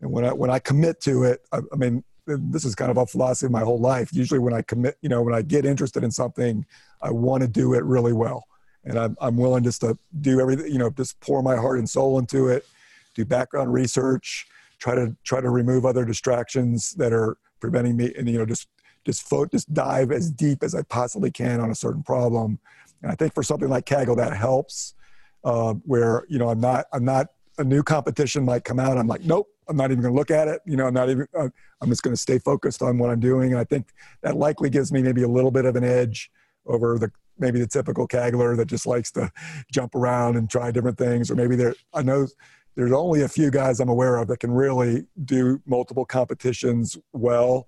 [0.01, 2.97] And when I when I commit to it, I, I mean this is kind of
[2.97, 4.09] a philosophy of my whole life.
[4.11, 6.65] Usually when I commit, you know, when I get interested in something,
[7.01, 8.45] I want to do it really well.
[8.83, 11.89] And I'm, I'm willing just to do everything, you know, just pour my heart and
[11.89, 12.67] soul into it,
[13.15, 14.47] do background research,
[14.79, 18.67] try to try to remove other distractions that are preventing me and, you know, just
[19.05, 22.59] just fo- just dive as deep as I possibly can on a certain problem.
[23.01, 24.95] And I think for something like Kaggle, that helps.
[25.43, 28.97] Uh, where you know I'm not I'm not a new competition might come out.
[28.97, 30.62] I'm like, nope, I'm not even going to look at it.
[30.65, 31.28] You know, I'm not even.
[31.38, 31.49] Uh,
[31.82, 33.52] I'm just going to stay focused on what I'm doing.
[33.52, 33.89] And I think
[34.21, 36.32] that likely gives me maybe a little bit of an edge
[36.65, 39.32] over the maybe the typical Kaggler that just likes to
[39.71, 41.32] jump around and try different things.
[41.32, 41.75] Or maybe there.
[41.93, 42.28] I know
[42.75, 47.67] there's only a few guys I'm aware of that can really do multiple competitions well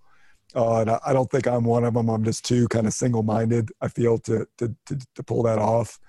[0.55, 2.09] uh, and I, I, don't think I'm one of them.
[2.09, 3.71] I'm just too kind of single-minded.
[3.79, 5.99] I feel to to to, to pull that off.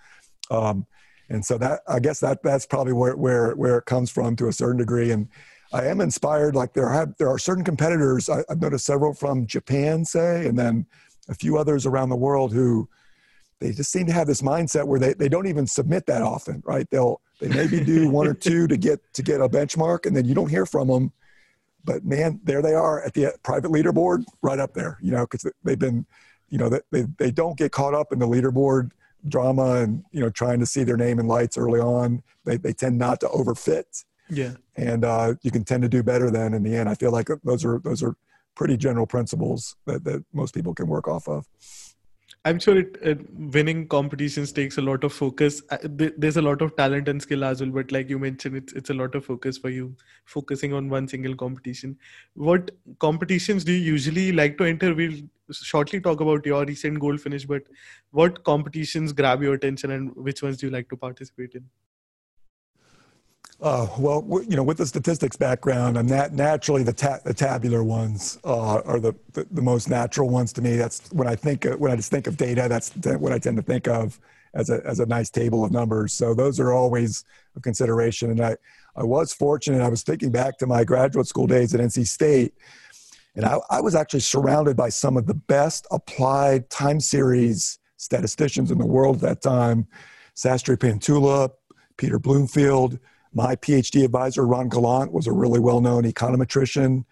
[0.50, 0.86] Um,
[1.28, 4.48] and so that I guess that that's probably where where where it comes from to
[4.48, 5.10] a certain degree.
[5.10, 5.28] And
[5.72, 6.54] I am inspired.
[6.54, 8.28] Like there have there are certain competitors.
[8.28, 10.86] I, I've noticed several from Japan, say, and then
[11.28, 12.88] a few others around the world who
[13.60, 16.62] they just seem to have this mindset where they, they don't even submit that often,
[16.66, 16.88] right?
[16.90, 20.24] They'll they maybe do one or two to get to get a benchmark, and then
[20.24, 21.12] you don't hear from them
[21.84, 24.98] but man, there they are at the private leaderboard, right up there.
[25.02, 26.06] You know, because they've been,
[26.48, 28.90] you know, they they don't get caught up in the leaderboard
[29.28, 32.22] drama and you know trying to see their name in lights early on.
[32.44, 34.04] They they tend not to overfit.
[34.28, 36.88] Yeah, and uh, you can tend to do better then in the end.
[36.88, 38.16] I feel like those are those are
[38.54, 41.46] pretty general principles that that most people can work off of.
[42.44, 45.62] I'm sure it, it, winning competitions takes a lot of focus.
[45.70, 48.72] Uh, there's a lot of talent and skill as well, but like you mentioned, it's
[48.72, 51.96] it's a lot of focus for you, focusing on one single competition.
[52.34, 54.92] What competitions do you usually like to enter?
[54.92, 55.18] We'll
[55.52, 57.62] shortly talk about your recent gold finish, but
[58.10, 61.68] what competitions grab your attention and which ones do you like to participate in?
[63.62, 67.84] Uh, well, you know, with the statistics background, and that naturally the, ta- the tabular
[67.84, 70.74] ones uh, are the, the, the most natural ones to me.
[70.74, 72.66] That's when I think of, when I just think of data.
[72.68, 74.18] That's what I tend to think of
[74.54, 76.12] as a as a nice table of numbers.
[76.12, 77.24] So those are always
[77.56, 78.32] a consideration.
[78.32, 78.56] And I
[78.96, 79.80] I was fortunate.
[79.80, 82.54] I was thinking back to my graduate school days at NC State,
[83.36, 88.72] and I, I was actually surrounded by some of the best applied time series statisticians
[88.72, 89.86] in the world at that time.
[90.34, 91.50] Sastry Pantula,
[91.96, 92.98] Peter Bloomfield
[93.34, 97.04] my PhD advisor, Ron Gallant, was a really well known econometrician.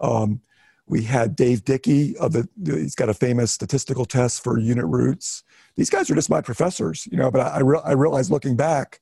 [0.00, 0.40] Um,
[0.86, 5.44] we had Dave Dickey of the, he's got a famous statistical test for unit roots.
[5.76, 8.56] These guys are just my professors, you know, but I, I, re- I realized looking
[8.56, 9.00] back,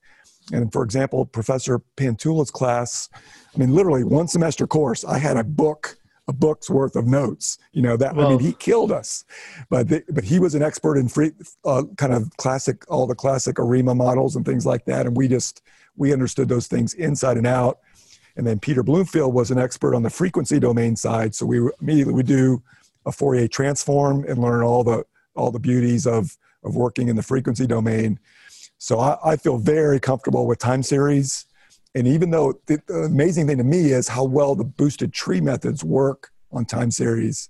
[0.53, 3.09] And for example, Professor Pantula's class,
[3.55, 7.59] I mean, literally one semester course, I had a book, a book's worth of notes.
[7.73, 9.25] You know that well, I mean, he killed us,
[9.71, 11.33] but the, but he was an expert in free,
[11.65, 15.29] uh, kind of classic, all the classic ARIMA models and things like that, and we
[15.29, 15.63] just
[15.97, 17.79] we understood those things inside and out.
[18.37, 22.13] And then Peter Bloomfield was an expert on the frequency domain side, so we immediately
[22.13, 22.63] would do
[23.07, 25.05] a Fourier transform and learn all the
[25.35, 28.19] all the beauties of of working in the frequency domain.
[28.79, 31.47] So I, I feel very comfortable with time series.
[31.95, 35.41] And even though the, the amazing thing to me is how well the boosted tree
[35.41, 37.49] methods work on time series,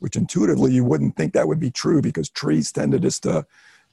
[0.00, 3.42] which intuitively you wouldn't think that would be true because trees tend to just uh,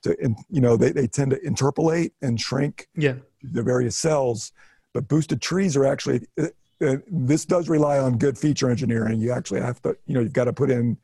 [0.02, 3.16] to, to you know, they, they tend to interpolate and shrink yeah.
[3.44, 4.52] The various cells.
[4.94, 6.48] But boosted trees are actually, uh,
[6.86, 9.22] uh, this does rely on good feature engineering.
[9.22, 10.98] You actually have to, you know, you've got to put in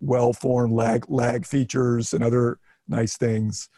[0.00, 3.68] well-formed lag, lag features and other nice things.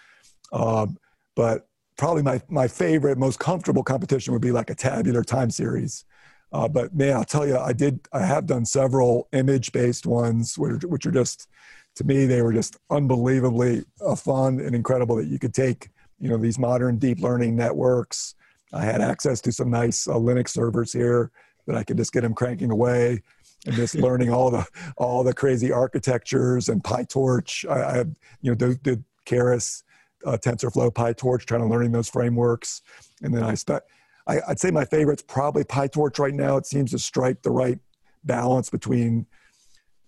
[0.53, 0.99] Um,
[1.35, 6.05] but probably my, my favorite, most comfortable competition would be like a tabular time series.
[6.53, 10.57] Uh, but man, I'll tell you, I did, I have done several image based ones,
[10.57, 11.49] which, which are just,
[11.97, 16.29] to me, they were just unbelievably uh, fun and incredible that you could take, you
[16.29, 18.35] know, these modern deep learning networks.
[18.73, 21.31] I had access to some nice uh, Linux servers here
[21.67, 23.23] that I could just get them cranking away
[23.67, 27.69] and just learning all the all the crazy architectures and PyTorch.
[27.71, 28.05] I, I
[28.41, 29.83] you know, did, did Keras
[30.25, 32.83] uh, TensorFlow, PyTorch, trying to learning those frameworks.
[33.23, 33.83] And then I spent,
[34.27, 36.57] I, I'd say my favorite's probably PyTorch right now.
[36.57, 37.79] It seems to strike the right
[38.25, 39.27] balance between,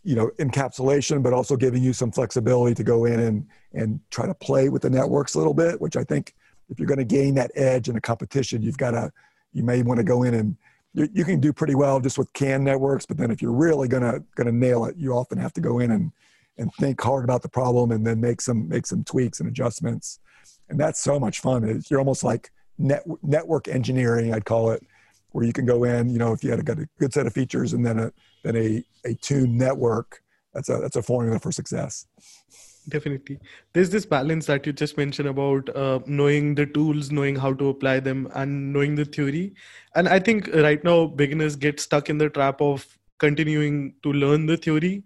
[0.03, 4.27] you know, encapsulation, but also giving you some flexibility to go in and, and try
[4.27, 6.35] to play with the networks a little bit, which I think
[6.69, 9.13] if you're going to gain that edge in a competition, you've got to,
[9.53, 10.57] you may want to go in and
[10.93, 13.89] you, you can do pretty well just with CAN networks, but then if you're really
[13.89, 16.13] going to, going to nail it, you often have to go in and,
[16.59, 20.19] and think hard about the problem and then make some make some tweaks and adjustments.
[20.69, 21.65] And that's so much fun.
[21.65, 24.83] It's, you're almost like net, network engineering i'd call it
[25.33, 27.27] where you can go in you know if you had a good, a good set
[27.27, 30.23] of features and then a then a, a tuned network
[30.55, 32.07] that's a that's a formula for success
[32.89, 33.39] definitely.
[33.73, 37.69] There's this balance that you just mentioned about uh, knowing the tools knowing how to
[37.69, 39.55] apply them and knowing the theory.
[39.95, 42.87] And i think right now beginners get stuck in the trap of
[43.19, 45.05] continuing to learn the theory.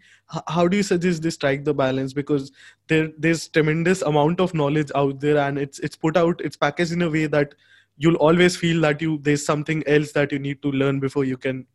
[0.48, 2.12] How do you suggest they strike the balance?
[2.12, 2.52] Because
[2.88, 6.92] there there's tremendous amount of knowledge out there and it's it's put out it's packaged
[6.92, 7.54] in a way that
[7.96, 11.36] you'll always feel that you there's something else that you need to learn before you
[11.36, 11.66] can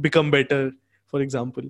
[0.00, 0.72] become better
[1.06, 1.62] for example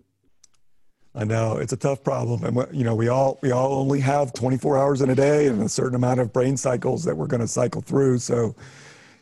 [1.17, 4.35] I know it's a tough problem, and you know we all we all only have
[4.35, 7.41] 24 hours in a day and a certain amount of brain cycles that we're going
[7.41, 8.19] to cycle through.
[8.19, 8.55] So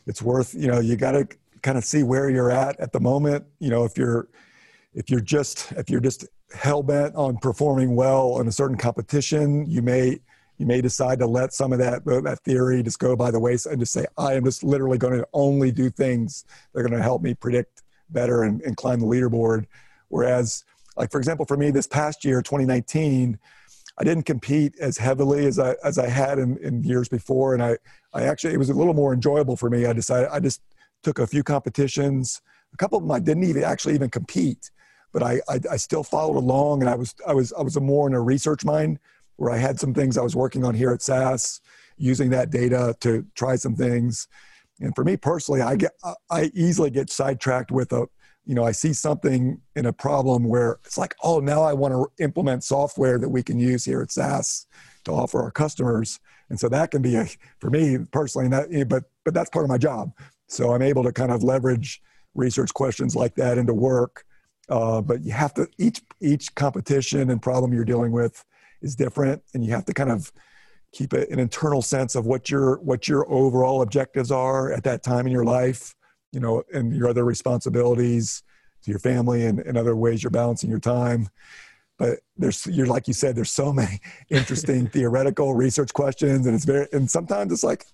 [0.07, 1.29] it's worth you know you got to
[1.63, 3.45] kind of see where you're at at the moment.
[3.61, 4.27] You know if you're
[4.93, 9.65] if you're just if you're just hell bent on performing well in a certain competition,
[9.71, 10.19] you may
[10.59, 13.75] you may decide to let some of that that theory just go by the wayside
[13.75, 16.97] and just say, I am just literally going to only do things that are going
[16.97, 19.67] to help me predict better and, and climb the leaderboard.
[20.09, 20.65] Whereas,
[20.97, 23.39] like for example, for me this past year, 2019,
[23.97, 27.63] I didn't compete as heavily as I as I had in, in years before, and
[27.63, 27.79] I
[28.13, 29.87] I actually it was a little more enjoyable for me.
[29.87, 30.63] I decided I just
[31.03, 32.41] took a few competitions.
[32.73, 34.71] A couple of them I didn't even actually even compete
[35.15, 38.09] but I, I, I still followed along and I was, I was, I was more
[38.09, 38.99] in a research mind
[39.37, 41.61] where I had some things I was working on here at SAS,
[41.97, 44.27] using that data to try some things.
[44.81, 45.93] And for me personally, I get,
[46.31, 48.09] I easily get sidetracked with a,
[48.47, 51.95] you know, I see something in a problem where it's like, oh, now I want
[51.95, 54.67] to implement software that we can use here at SAS
[55.05, 56.21] to offer our customers.
[56.51, 57.27] And so that can be a,
[57.59, 60.13] for me personally, that, but, but that's part of my job.
[60.47, 62.03] So I'm able to kind of leverage
[62.35, 64.25] research questions like that into work
[64.69, 68.45] uh, but you have to each each competition and problem you're dealing with
[68.83, 70.33] is different, and you have to kind of
[70.93, 75.03] keep a, an internal sense of what your what your overall objectives are at that
[75.03, 75.95] time in your life,
[76.35, 78.43] you know, and your other responsibilities
[78.83, 81.29] to your family and, and other ways you're balancing your time.
[81.97, 86.65] But there's you're like you said, there's so many interesting theoretical research questions, and it's
[86.65, 87.87] very and sometimes it's like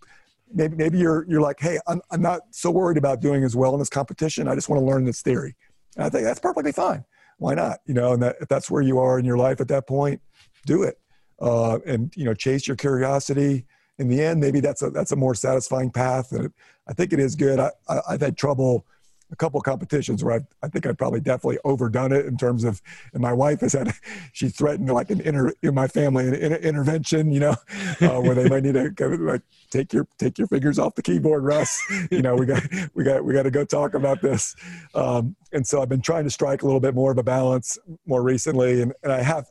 [0.53, 3.74] maybe maybe you're you're like, hey, I'm I'm not so worried about doing as well
[3.74, 4.48] in this competition.
[4.48, 5.55] I just want to learn this theory
[5.96, 7.05] and I think that's perfectly fine.
[7.38, 7.79] Why not?
[7.87, 10.20] You know, and that, if that's where you are in your life at that point,
[10.66, 10.98] do it.
[11.40, 13.66] Uh, and you know, chase your curiosity.
[13.98, 16.33] In the end, maybe that's a that's a more satisfying path.
[16.33, 16.53] And
[16.90, 17.61] I think it is good.
[17.61, 18.85] I, I, I've had trouble
[19.33, 22.83] a couple competitions where I, I think I probably definitely overdone it in terms of,
[23.12, 23.92] and my wife has had,
[24.33, 27.57] she threatened like an inter, in my family, an inter, intervention, you know,
[28.00, 31.03] uh, where they might need to go, like, take your, take your fingers off the
[31.03, 32.62] keyboard, Russ, you know, we got,
[32.94, 34.57] we got, we got to go talk about this.
[34.94, 37.79] Um, and so I've been trying to strike a little bit more of a balance
[38.07, 38.83] more recently.
[38.83, 39.46] And, and I have,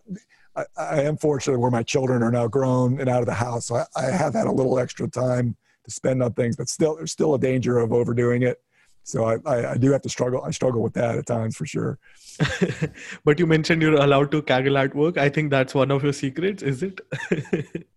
[0.56, 3.67] I, I am fortunate where my children are now grown and out of the house.
[3.67, 6.95] So I, I have had a little extra time to spend on things, but still
[6.95, 8.61] there's still a danger of overdoing it.
[9.03, 10.43] So I, I, I do have to struggle.
[10.43, 11.97] I struggle with that at times for sure.
[13.25, 15.17] but you mentioned you're allowed to Kaggle at work.
[15.17, 17.01] I think that's one of your secrets, is it?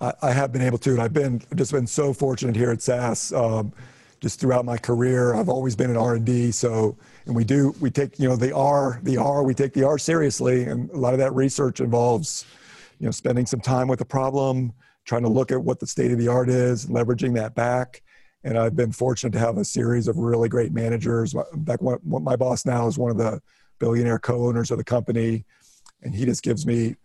[0.00, 2.80] I, I, have been able to, and I've been just been so fortunate here at
[2.80, 3.32] SAS.
[3.32, 3.72] Um,
[4.20, 6.50] just throughout my career, I've always been in R and D.
[6.50, 9.84] So, and we do we take you know the R, the R, we take the
[9.84, 12.44] R seriously, and a lot of that research involves,
[12.98, 14.72] you know, spending some time with the problem,
[15.04, 18.02] trying to look at what the state of the art is, leveraging that back.
[18.44, 21.34] And I've been fortunate to have a series of really great managers.
[21.66, 23.40] Fact, one, my boss now is one of the
[23.78, 25.44] billionaire co-owners of the company,
[26.02, 26.96] and he just gives me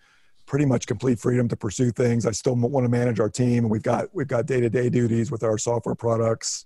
[0.46, 2.26] pretty much complete freedom to pursue things.
[2.26, 4.90] I still want to manage our team, and we've got we've got day to day
[4.90, 6.66] duties with our software products,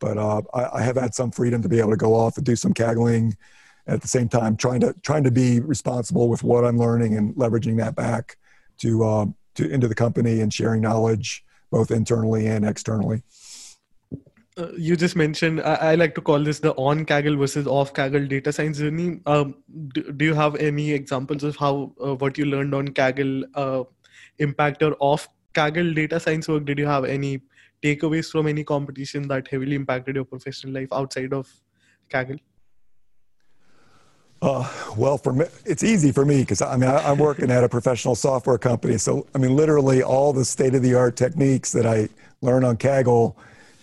[0.00, 2.44] but uh, I, I, have had some freedom to be able to go off and
[2.44, 3.36] do some caggling.
[3.86, 7.34] At the same time, trying to trying to be responsible with what I'm learning and
[7.34, 8.36] leveraging that back
[8.78, 13.22] to uh, to into the company and sharing knowledge both internally and externally.
[14.56, 17.94] Uh, you just mentioned I, I, like to call this the on kaggle versus off
[17.94, 19.20] kaggle data science journey.
[19.24, 19.54] Um,
[19.94, 23.84] do, do, you have any examples of how uh, what you learned on kaggle uh,
[24.38, 26.64] impact your off kaggle data science work?
[26.64, 27.40] Did you have any
[27.82, 31.48] takeaways from any competition that heavily impacted your professional life outside of
[32.10, 32.40] kaggle
[34.42, 37.64] uh, well, for me, it's easy for me because I mean I, am working at
[37.64, 42.08] a professional software company, so I mean literally all the state-of-the-art techniques that I
[42.40, 43.36] learn on Kaggle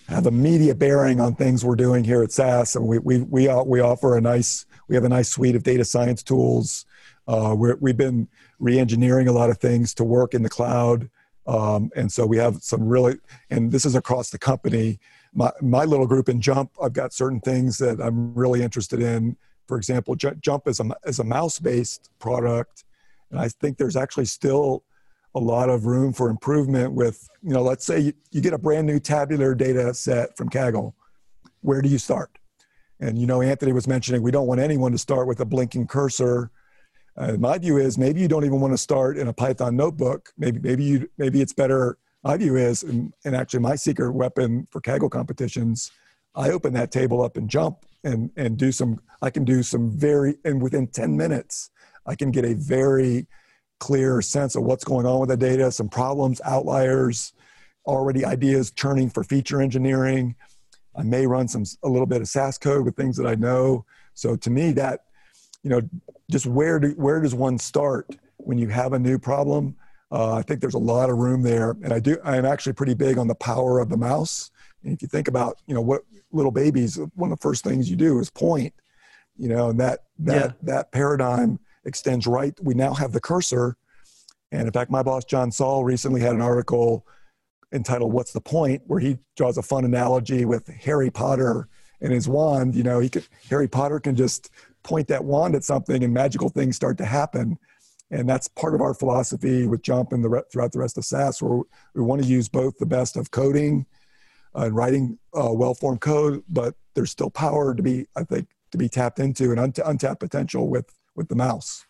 [0.08, 2.76] have immediate bearing on things we're doing here at SAS.
[2.76, 5.84] And we, we, we, we offer a nice, we have a nice suite of data
[5.84, 6.86] science tools.
[7.26, 8.26] Uh, we have been
[8.58, 11.10] re-engineering a lot of things to work in the cloud.
[11.46, 13.18] Um, and so we have some really,
[13.50, 14.98] and this is across the company.
[15.34, 19.36] My, my little group in JMP, I've got certain things that I'm really interested in.
[19.68, 22.84] For example, JMP is a, is a mouse-based product.
[23.30, 24.82] And I think there's actually still
[25.34, 28.58] a lot of room for improvement with, you know, let's say you, you get a
[28.58, 30.94] brand new tabular data set from Kaggle.
[31.60, 32.30] Where do you start?
[32.98, 35.86] And, you know, Anthony was mentioning we don't want anyone to start with a blinking
[35.86, 36.50] cursor.
[37.16, 40.32] Uh, my view is maybe you don't even want to start in a Python notebook.
[40.38, 41.98] Maybe, maybe you, maybe it's better.
[42.24, 45.92] My view is, and, and actually my secret weapon for Kaggle competitions,
[46.34, 47.76] I open that table up and JMP
[48.08, 51.70] and, and do some, I can do some very, and within 10 minutes,
[52.06, 53.26] I can get a very
[53.80, 57.32] clear sense of what's going on with the data, some problems, outliers,
[57.86, 60.34] already ideas churning for feature engineering.
[60.96, 63.84] I may run some a little bit of SAS code with things that I know.
[64.14, 65.00] So to me, that
[65.62, 65.80] you know,
[66.30, 69.76] just where do where does one start when you have a new problem?
[70.10, 72.18] Uh, I think there's a lot of room there, and I do.
[72.24, 74.50] I am actually pretty big on the power of the mouse.
[74.82, 77.90] And if you think about, you know, what little babies, one of the first things
[77.90, 78.74] you do is point.
[79.36, 80.52] You know, and that that yeah.
[80.62, 82.52] that paradigm extends right.
[82.60, 83.76] We now have the cursor.
[84.50, 87.06] And in fact, my boss, John Sall, recently had an article
[87.72, 88.82] entitled What's the Point?
[88.86, 91.68] where he draws a fun analogy with Harry Potter
[92.00, 92.74] and his wand.
[92.74, 94.50] You know, he could, Harry Potter can just
[94.82, 97.58] point that wand at something and magical things start to happen.
[98.10, 101.42] And that's part of our philosophy with JMP and the, throughout the rest of SAS,
[101.42, 101.60] where
[101.94, 103.84] we want to use both the best of coding
[104.54, 108.88] and writing uh, well-formed code, but there's still power to be, I think, to be
[108.88, 111.84] tapped into and untapped potential with with the mouse.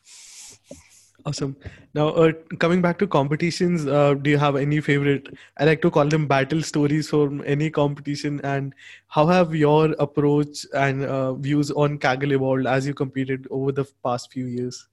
[1.27, 1.57] Awesome.
[1.95, 5.37] Now, uh, coming back to competitions, uh, do you have any favorite?
[5.59, 8.41] I like to call them battle stories from any competition.
[8.45, 8.75] And
[9.09, 13.85] how have your approach and uh, views on Kaggle evolved as you competed over the
[14.03, 14.89] past few years?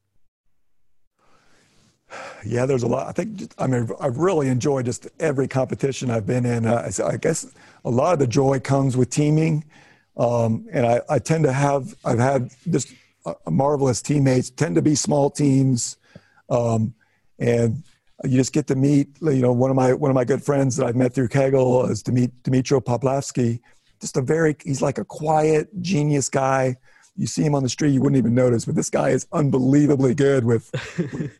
[2.46, 3.08] Yeah, there's a lot.
[3.08, 6.66] I think I mean I've really enjoyed just every competition I've been in.
[6.66, 7.52] Uh, I guess
[7.84, 9.66] a lot of the joy comes with teaming,
[10.18, 12.94] um, and I, I tend to have I've had just
[13.50, 14.50] marvelous teammates.
[14.50, 15.98] Tend to be small teams,
[16.50, 16.94] um,
[17.40, 17.84] and
[18.24, 19.10] you just get to meet.
[19.22, 21.90] You know, one of my one of my good friends that I've met through Kaggle
[21.90, 23.60] is Dmytro Poplavskiy.
[24.00, 26.78] Just a very he's like a quiet genius guy.
[27.18, 28.66] You see him on the street, you wouldn't even notice.
[28.66, 30.70] But this guy is unbelievably good with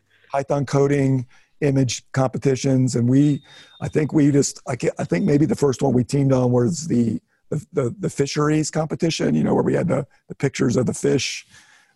[0.36, 1.26] Python coding,
[1.62, 3.42] image competitions, and we.
[3.80, 4.60] I think we just.
[4.68, 8.10] I, I think maybe the first one we teamed on was the the, the, the,
[8.10, 11.46] fisheries competition, you know, where we had the, the pictures of the fish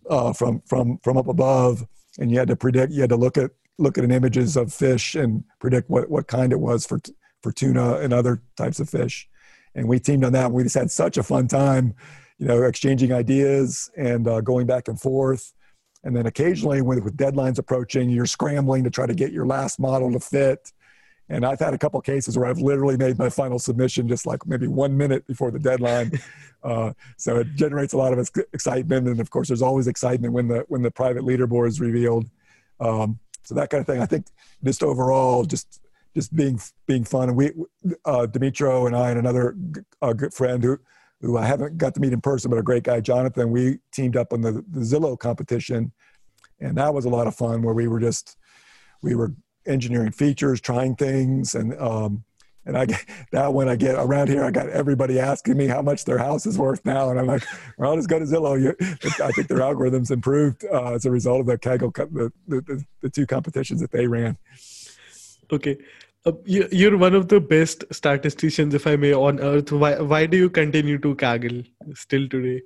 [0.09, 1.87] uh, from from from up above,
[2.19, 2.95] and you had to predict.
[2.95, 6.27] You had to look at look at an images of fish and predict what what
[6.27, 6.99] kind it was for
[7.43, 9.29] for tuna and other types of fish.
[9.75, 10.47] And we teamed on that.
[10.47, 11.95] And We just had such a fun time,
[12.39, 15.53] you know, exchanging ideas and uh, going back and forth.
[16.03, 19.79] And then occasionally, with, with deadlines approaching, you're scrambling to try to get your last
[19.79, 20.73] model to fit
[21.31, 24.45] and I've had a couple cases where I've literally made my final submission just like
[24.47, 26.13] maybe one minute before the deadline.
[26.63, 30.47] Uh, so it generates a lot of excitement, and of course, there's always excitement when
[30.47, 32.29] the when the private leaderboard is revealed.
[32.81, 34.03] Um, so that kind of thing.
[34.03, 34.27] I think
[34.63, 35.81] just overall, just
[36.15, 37.31] just being being fun.
[37.31, 37.53] And we,
[38.05, 39.57] uh, Dimitro and I and another
[40.03, 40.79] uh, good friend who
[41.21, 43.51] who I haven't got to meet in person, but a great guy, Jonathan.
[43.51, 45.93] We teamed up on the, the Zillow competition,
[46.61, 47.63] and that was a lot of fun.
[47.63, 48.37] Where we were just
[49.03, 49.33] we were
[49.67, 52.25] engineering features, trying things, and um,
[52.65, 55.83] and I get that when I get around here, I got everybody asking me how
[55.83, 57.45] much their house is worth now, and I'm like,
[57.77, 58.61] well, I'll just go to Zillow.
[58.61, 62.85] You, I think their algorithms improved uh, as a result of the Kaggle, the, the,
[63.03, 64.39] the two competitions that they ran.
[65.53, 65.79] Okay,
[66.27, 69.73] uh, you, are one of the best statisticians, if I may, on earth.
[69.73, 72.63] Why why do you continue to Kaggle still today?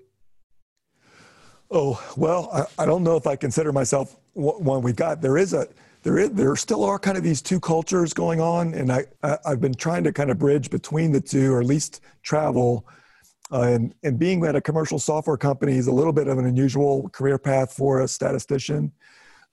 [1.71, 4.83] Oh well, I, I don't know if I consider myself one.
[4.83, 5.69] We've got there is a
[6.03, 9.39] there is there still are kind of these two cultures going on, and I, I
[9.47, 12.87] have been trying to kind of bridge between the two, or at least travel.
[13.53, 16.47] Uh, and and being at a commercial software company is a little bit of an
[16.47, 18.91] unusual career path for a statistician,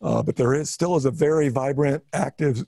[0.01, 2.65] uh, but there is still is a very vibrant, active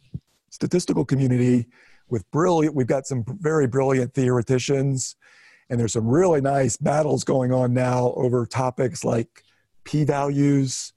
[0.63, 1.67] statistical community
[2.07, 2.73] with brilliant.
[2.73, 5.17] We've got some very brilliant theoreticians,
[5.69, 9.43] and there's some really nice battles going on now over topics like
[9.83, 10.93] p-values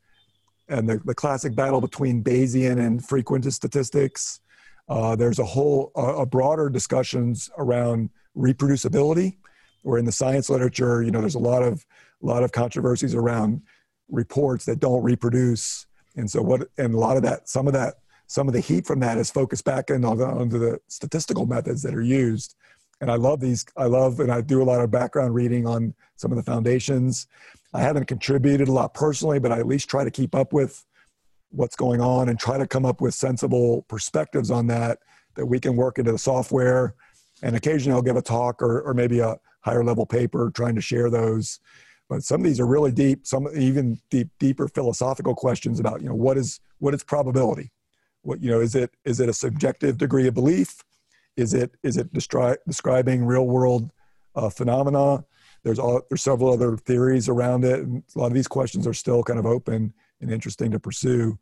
[0.68, 4.40] and the, the classic battle between Bayesian and frequentist statistics.
[4.88, 9.36] Uh, there's a whole uh, a broader discussions around reproducibility,
[9.82, 11.84] where in the science literature, you know, there's a lot of
[12.22, 13.62] a lot of controversies around
[14.08, 17.94] reports that don't reproduce, and so what and a lot of that, some of that,
[18.26, 21.82] some of the heat from that is focused back in on the, the statistical methods
[21.82, 22.54] that are used.
[23.00, 23.64] And I love these.
[23.76, 27.26] I love, and I do a lot of background reading on some of the foundations
[27.76, 30.82] I haven't contributed a lot personally, but I at least try to keep up with
[31.50, 34.98] what's going on and try to come up with sensible perspectives on that
[35.34, 36.94] that we can work into the software.
[37.42, 40.80] And occasionally I'll give a talk or, or maybe a higher level paper trying to
[40.80, 41.60] share those.
[42.08, 46.08] But some of these are really deep, some even deep, deeper philosophical questions about, you
[46.08, 47.72] know, what is what is probability?
[48.26, 50.82] What, you know, is it is it a subjective degree of belief?
[51.36, 53.90] Is it is it destri- describing real world
[54.34, 55.24] uh, phenomena?
[55.62, 58.94] There's all, there's several other theories around it, and a lot of these questions are
[58.94, 61.38] still kind of open and interesting to pursue.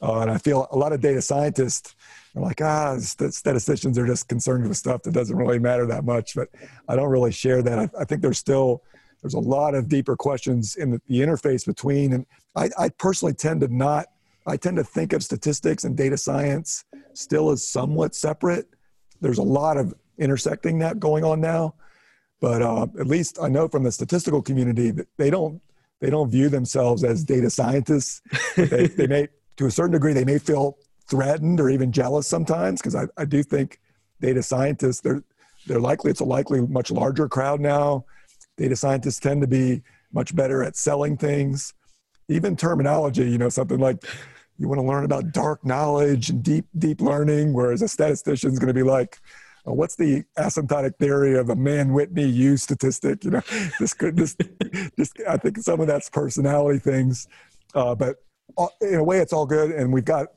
[0.00, 1.96] Uh, and I feel a lot of data scientists
[2.36, 6.36] are like, ah, statisticians are just concerned with stuff that doesn't really matter that much.
[6.36, 6.48] But
[6.88, 7.78] I don't really share that.
[7.80, 8.84] I, I think there's still
[9.22, 12.12] there's a lot of deeper questions in the, the interface between.
[12.12, 14.06] And I, I personally tend to not.
[14.48, 16.84] I tend to think of statistics and data science
[17.14, 18.68] still as somewhat separate.
[19.20, 21.74] There's a lot of intersecting that going on now
[22.40, 25.60] but uh, at least I know from the statistical community that they don't
[26.00, 28.22] they don't view themselves as data scientists.
[28.56, 30.78] they, they may, to a certain degree, they may feel
[31.10, 33.80] threatened or even jealous sometimes because I, I do think
[34.20, 35.22] data scientists they're
[35.66, 38.04] they're likely it's a likely much larger crowd now.
[38.56, 39.82] Data scientists tend to be
[40.12, 41.74] much better at selling things,
[42.28, 43.28] even terminology.
[43.28, 44.04] You know, something like
[44.58, 48.58] you want to learn about dark knowledge and deep deep learning, whereas a statistician is
[48.58, 49.20] going to be like
[49.74, 53.24] what's the asymptotic theory of a Mann-Whitney U statistic?
[53.24, 53.42] You know,
[53.80, 54.36] this could this,
[54.96, 57.28] this I think some of that's personality things,
[57.74, 58.16] uh, but
[58.56, 60.28] uh, in a way, it's all good, and we've got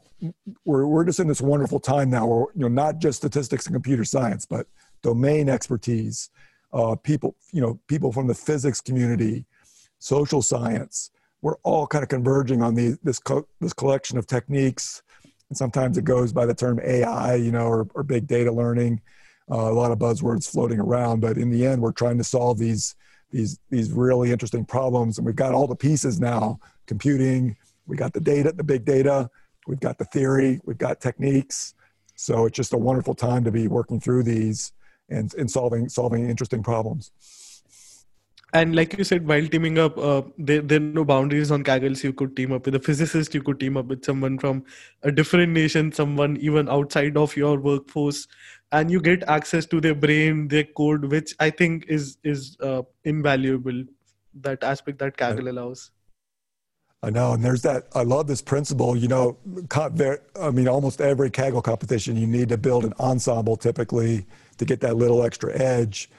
[0.66, 3.76] we're we're just in this wonderful time now where you know not just statistics and
[3.76, 4.68] computer science, but
[5.02, 6.30] domain expertise,
[6.74, 9.46] uh, people you know people from the physics community,
[10.00, 11.12] social science.
[11.42, 15.02] We're all kind of converging on this co- this collection of techniques,
[15.50, 19.02] and sometimes it goes by the term AI, you know, or, or big data learning
[19.52, 22.58] uh, a lot of buzzwords floating around, but in the end, we're trying to solve
[22.58, 22.96] these
[23.32, 28.14] these these really interesting problems, and we've got all the pieces now: computing, we got
[28.14, 29.30] the data, the big data,
[29.68, 31.74] we've got the theory, we've got techniques.
[32.16, 34.74] So it's just a wonderful time to be working through these
[35.10, 37.12] and, and solving solving interesting problems
[38.54, 42.04] and like you said while teaming up uh, there, there are no boundaries on kaggles
[42.04, 44.64] you could team up with a physicist you could team up with someone from
[45.04, 48.28] a different nation someone even outside of your workforce
[48.72, 52.82] and you get access to their brain their code which i think is is uh,
[53.06, 53.84] invaluable
[54.34, 55.92] that aspect that kaggle allows
[57.04, 57.88] I know, and there's that.
[57.96, 58.96] I love this principle.
[58.96, 59.38] You know,
[59.72, 64.28] I mean, almost every Kaggle competition, you need to build an ensemble typically
[64.60, 66.12] to get that little extra edge.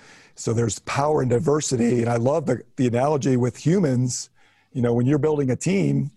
[0.43, 2.01] So there's power and diversity.
[2.01, 4.29] And I love the, the analogy with humans.
[4.73, 6.11] You know, when you're building a team,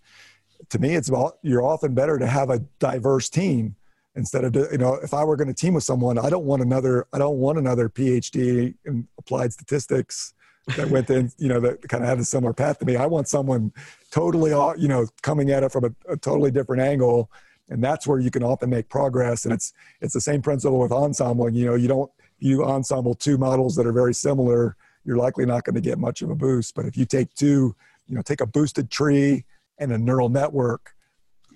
[0.70, 3.76] to me, it's about you're often better to have a diverse team
[4.16, 6.64] instead of you know if I were going to team with someone, I don't want
[6.64, 10.34] another I don't want another PhD in applied statistics
[10.76, 12.96] that went in you know that kind of had a similar path to me.
[12.96, 13.74] I want someone
[14.10, 14.52] totally
[14.82, 17.30] you know coming at it from a, a totally different angle,
[17.70, 19.46] and that's where you can often make progress.
[19.46, 19.72] And it's
[20.02, 21.48] it's the same principle with ensemble.
[21.52, 25.64] You know, you don't you ensemble two models that are very similar, you're likely not
[25.64, 26.76] going to get much of a boost.
[26.76, 27.76] But if you take two,
[28.08, 29.46] you know, take a boosted tree
[29.78, 30.94] and a neural network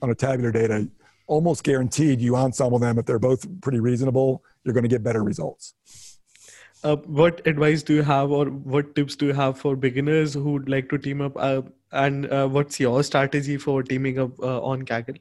[0.01, 0.87] on a tabular data,
[1.27, 5.23] almost guaranteed you ensemble them if they're both pretty reasonable, you're going to get better
[5.23, 5.73] results.
[6.83, 10.53] Uh, what advice do you have, or what tips do you have for beginners who
[10.53, 11.33] would like to team up?
[11.35, 11.61] Uh,
[11.91, 15.19] and uh, what's your strategy for teaming up uh, on Kaggle?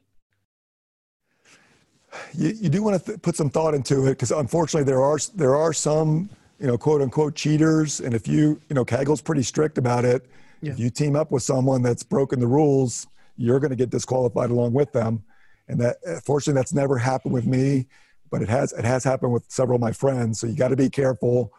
[2.33, 5.17] You, you do want to th- put some thought into it because unfortunately there are
[5.35, 6.29] there are some
[6.59, 10.25] you know quote unquote cheaters, and if you you know Kaggle's pretty strict about it.
[10.61, 10.73] Yeah.
[10.73, 13.07] If you team up with someone that's broken the rules,
[13.37, 15.23] you're going to get disqualified along with them.
[15.67, 17.87] And that, uh, fortunately, that's never happened with me,
[18.29, 20.39] but it has, it has happened with several of my friends.
[20.39, 21.53] So you got to be careful.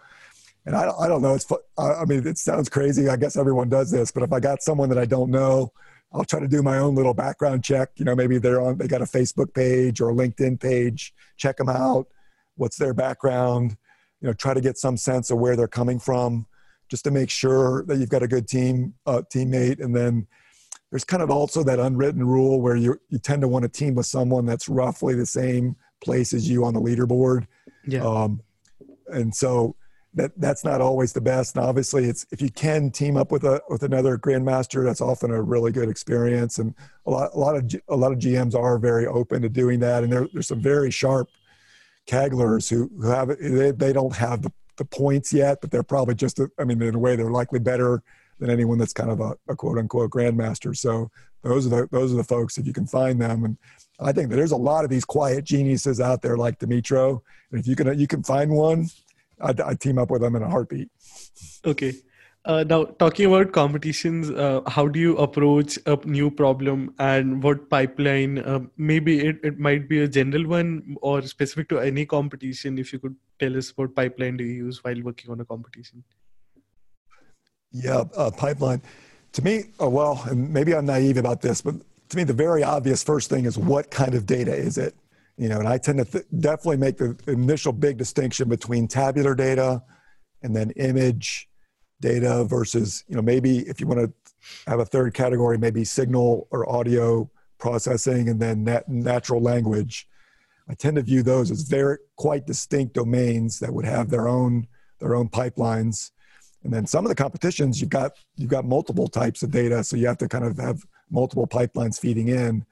[0.66, 1.34] And I, I don't know.
[1.34, 3.09] It's, I mean, it sounds crazy.
[3.09, 5.72] I guess everyone does this, but if I got someone that I don't know,
[6.12, 7.90] I'll try to do my own little background check.
[7.96, 11.56] You know, maybe they're on, they got a Facebook page or a LinkedIn page, check
[11.56, 12.06] them out.
[12.56, 13.76] What's their background?
[14.20, 16.46] You know, try to get some sense of where they're coming from
[16.90, 19.82] just to make sure that you've got a good team uh, teammate.
[19.82, 20.26] And then
[20.90, 23.94] there's kind of also that unwritten rule where you you tend to want to team
[23.94, 27.46] with someone that's roughly the same place as you on the leaderboard.
[27.86, 28.04] Yeah.
[28.04, 28.42] Um,
[29.06, 29.76] and so
[30.14, 31.56] that that's not always the best.
[31.56, 35.30] And obviously, it's if you can team up with a with another grandmaster, that's often
[35.30, 36.58] a really good experience.
[36.58, 36.74] And
[37.06, 40.02] a lot a lot of a lot of GMs are very open to doing that.
[40.02, 41.28] And there, there's some very sharp
[42.06, 46.14] Kagglers who who have they, they don't have the the points yet, but they're probably
[46.14, 48.02] just, a, I mean, in a way, they're likely better
[48.38, 50.74] than anyone that's kind of a, a, quote unquote grandmaster.
[50.74, 51.11] So
[51.42, 53.44] those are the those are the folks if you can find them.
[53.44, 53.58] And
[54.00, 57.20] I think that there's a lot of these quiet geniuses out there like Dimitro.
[57.50, 58.88] And if you can you can find one,
[59.43, 60.88] I'd, I'd team up with them in a heartbeat.
[61.64, 61.95] Okay.
[62.47, 67.68] Uh, now, talking about competitions, uh, how do you approach a new problem and what
[67.68, 68.38] pipeline?
[68.38, 72.78] Uh, maybe it, it might be a general one or specific to any competition.
[72.78, 76.03] If you could tell us what pipeline do you use while working on a competition?
[77.72, 78.80] Yeah, uh, pipeline.
[79.32, 81.74] To me, uh, well, and maybe I'm naive about this, but
[82.09, 84.95] to me, the very obvious first thing is what kind of data is it?
[85.41, 89.34] You know, and I tend to th- definitely make the initial big distinction between tabular
[89.34, 89.82] data
[90.43, 91.49] and then image
[92.03, 94.12] data versus, you know, maybe if you want to
[94.66, 100.07] have a third category, maybe signal or audio processing and then nat- natural language.
[100.68, 104.66] I tend to view those as very quite distinct domains that would have their own
[104.99, 106.11] their own pipelines.
[106.64, 109.97] And then some of the competitions you've got you've got multiple types of data, so
[109.97, 112.66] you have to kind of have multiple pipelines feeding in.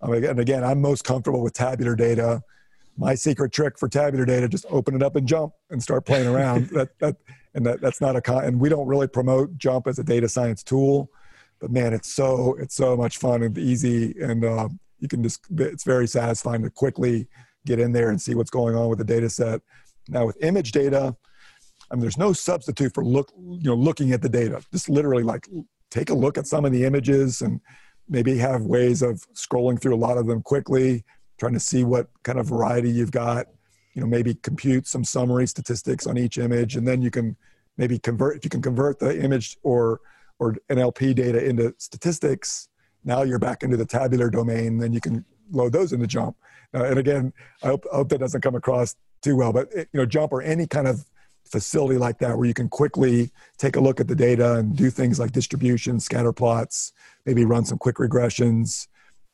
[0.00, 2.42] And again, I'm most comfortable with tabular data.
[2.96, 6.26] My secret trick for tabular data: just open it up and JMP and start playing
[6.34, 6.68] around.
[6.70, 7.16] that that
[7.54, 10.28] and that, that's not a con and we don't really promote JMP as a data
[10.28, 11.10] science tool
[11.60, 14.68] but man it's so it's so much fun and easy and uh,
[15.00, 17.26] you can just it's very satisfying to quickly
[17.66, 19.60] get in there and see what's going on with the data set
[20.08, 21.14] now with image data
[21.90, 25.22] I mean, there's no substitute for look you know looking at the data just literally
[25.22, 25.48] like
[25.90, 27.60] take a look at some of the images and
[28.08, 31.04] maybe have ways of scrolling through a lot of them quickly
[31.38, 33.46] trying to see what kind of variety you've got.
[33.94, 37.36] You know maybe compute some summary statistics on each image and then you can
[37.76, 40.00] maybe convert if you can convert the image or
[40.38, 42.68] or nlp data into statistics
[43.04, 46.34] now you're back into the tabular domain then you can load those into JMP.
[46.74, 47.32] Uh, and again
[47.64, 50.42] I hope, I hope that doesn't come across too well but you know JMP or
[50.42, 51.04] any kind of
[51.50, 54.90] facility like that where you can quickly take a look at the data and do
[54.90, 56.92] things like distribution scatter plots
[57.26, 58.88] maybe run some quick regressions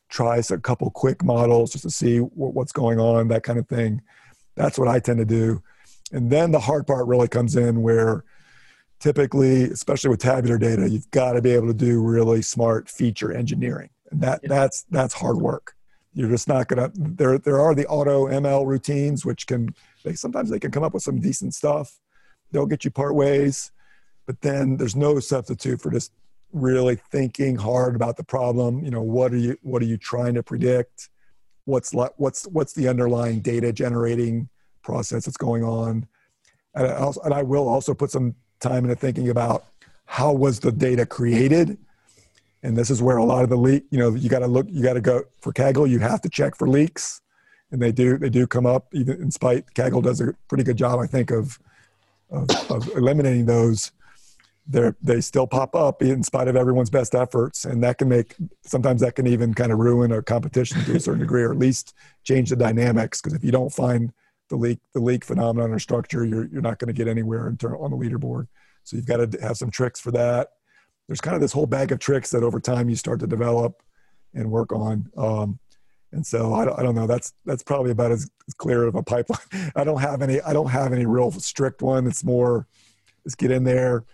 [0.09, 4.01] try a couple quick models just to see what's going on that kind of thing
[4.57, 5.62] that's what I tend to do.
[6.12, 8.25] And then the hard part really comes in where
[9.01, 13.33] typically, especially with tabular data, you've got to be able to do really smart feature
[13.33, 13.91] engineering.
[14.11, 14.49] And that yeah.
[14.51, 15.75] that's that's hard work.
[16.12, 20.51] You're just not gonna there there are the auto ML routines which can they sometimes
[20.51, 21.99] they can come up with some decent stuff.
[22.55, 23.71] They'll get you part ways,
[24.27, 26.13] but then there's no substitute for just
[26.53, 28.83] really thinking hard about the problem.
[28.83, 31.11] You know, what are you what are you trying to predict?
[31.65, 34.49] what's what's what's the underlying data generating
[34.83, 36.07] process that's going on
[36.75, 39.65] and I, also, and I will also put some time into thinking about
[40.05, 41.79] how was the data created
[42.63, 44.67] and this is where a lot of the leak you know you got to look
[44.69, 47.23] you got to go for kaggle you have to check for leaks
[47.71, 50.77] and they do they do come up even in spite kaggle does a pretty good
[50.77, 51.59] job i think of
[52.35, 53.93] of, of eliminating those
[54.66, 59.03] they still pop up in spite of everyone's best efforts, and that can make sometimes
[59.03, 61.95] that can even kind of ruin a competition to a certain degree, or at least
[62.22, 63.20] change the dynamics.
[63.20, 64.12] Because if you don't find
[64.49, 67.59] the leak the leak phenomenon or structure, you're you're not going to get anywhere in
[67.59, 68.47] turn, on the leaderboard.
[68.85, 70.49] So you've got to have some tricks for that.
[71.09, 73.82] There's kind of this whole bag of tricks that over time you start to develop
[74.32, 75.11] and work on.
[75.16, 75.59] Um,
[76.12, 77.07] and so I don't, I don't know.
[77.07, 79.72] That's that's probably about as clear of a pipeline.
[79.76, 80.40] I don't have any.
[80.42, 82.07] I don't have any real strict one.
[82.07, 82.66] It's more,
[83.24, 84.05] let's get in there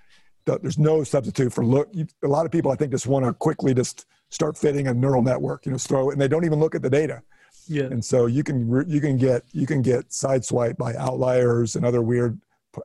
[0.59, 1.89] there's no substitute for look.
[1.93, 4.95] You, a lot of people, I think, just want to quickly just start fitting a
[4.95, 5.67] neural network.
[5.67, 7.23] You know, throw it, and they don't even look at the data.
[7.69, 7.85] Yeah.
[7.85, 12.03] And so you can you can get you can get sideswiped by outliers and other
[12.03, 12.41] weird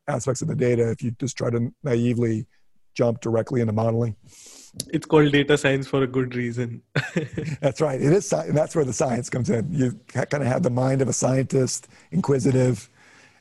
[0.07, 2.45] aspects of the data if you just try to naively
[2.93, 4.15] jump directly into modeling.
[4.91, 6.81] It's called data science for a good reason.
[7.61, 8.01] That's right.
[8.01, 9.71] It is, that's where the science comes in.
[9.71, 12.89] You kind of have the mind of a scientist, inquisitive,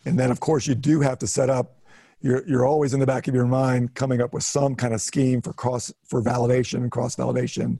[0.04, 1.80] and then of course you do have to set up.
[2.20, 5.00] You're you're always in the back of your mind coming up with some kind of
[5.00, 7.78] scheme for cross for validation and cross validation,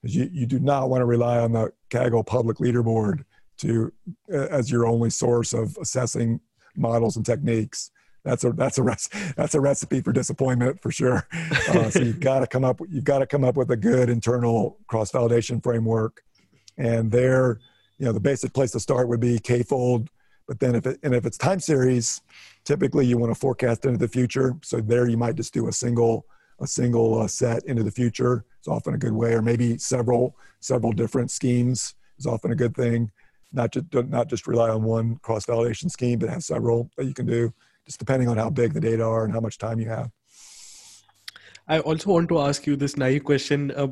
[0.00, 3.24] because you you do not want to rely on the Kaggle public leaderboard
[3.58, 3.92] to
[4.32, 6.40] uh, as your only source of assessing
[6.76, 7.90] models and techniques.
[8.24, 11.26] That's a that's a rec- that's a recipe for disappointment for sure.
[11.68, 14.08] Uh, so you've got to come up you've got to come up with a good
[14.08, 16.22] internal cross validation framework,
[16.78, 17.60] and there,
[17.98, 20.08] you know, the basic place to start would be k-fold.
[20.48, 22.22] But then if it and if it's time series,
[22.64, 24.56] typically you want to forecast into the future.
[24.62, 26.26] So there you might just do a single
[26.60, 28.44] a single uh, set into the future.
[28.58, 32.74] It's often a good way, or maybe several several different schemes is often a good
[32.74, 33.10] thing.
[33.52, 37.12] Not just not just rely on one cross validation scheme, but have several that you
[37.12, 37.52] can do
[37.86, 40.10] just depending on how big the data are and how much time you have.
[41.66, 43.70] I also want to ask you this naive question.
[43.70, 43.88] Uh,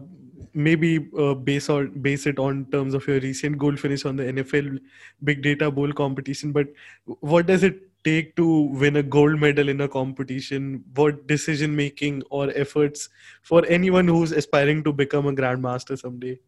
[0.54, 4.24] maybe uh, base or base it on terms of your recent goal finish on the
[4.24, 4.78] NFL
[5.24, 6.52] Big Data Bowl competition.
[6.52, 6.68] But
[7.04, 10.84] what does it take to win a gold medal in a competition?
[10.94, 13.08] What decision making or efforts
[13.42, 16.38] for anyone who's aspiring to become a grandmaster someday?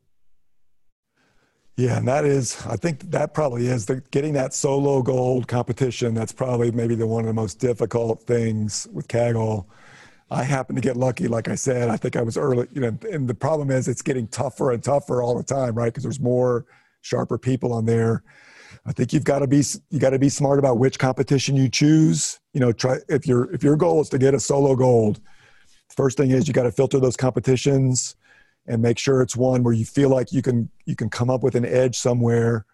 [1.76, 6.14] Yeah, and that is, I think that probably is the getting that solo gold competition.
[6.14, 9.66] That's probably maybe the one of the most difficult things with Kaggle.
[10.30, 11.88] I happen to get lucky, like I said.
[11.88, 14.82] I think I was early, you know, and the problem is it's getting tougher and
[14.82, 15.86] tougher all the time, right?
[15.86, 16.64] Because there's more
[17.00, 18.22] sharper people on there.
[18.86, 21.68] I think you've got to be you got to be smart about which competition you
[21.68, 22.38] choose.
[22.52, 25.20] You know, try if your if your goal is to get a solo gold,
[25.96, 28.14] first thing is you got to filter those competitions
[28.66, 31.42] and make sure it's one where you feel like you can you can come up
[31.42, 32.66] with an edge somewhere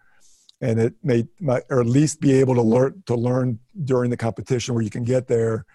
[0.61, 1.25] and it may
[1.69, 5.03] or at least be able to learn to learn during the competition where you can
[5.03, 5.65] get there.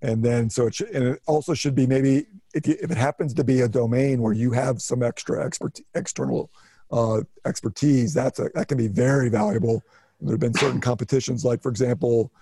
[0.00, 2.96] And then so it should, and it also should be maybe if you, if it
[2.96, 6.50] happens to be a domain where you have some extra expert external
[6.92, 9.82] uh, expertise that's a, that can be very valuable.
[10.20, 12.32] There have been certain competitions like for example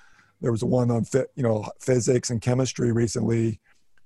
[0.42, 1.04] there was one on
[1.34, 3.58] you know physics and chemistry recently